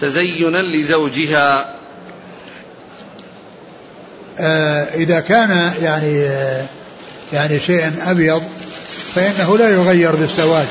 [0.00, 1.74] تزينا لزوجها؟
[4.38, 6.64] آه إذا كان يعني آه
[7.32, 8.42] يعني شيء أبيض
[9.14, 10.68] فإنه لا يغير بالسواد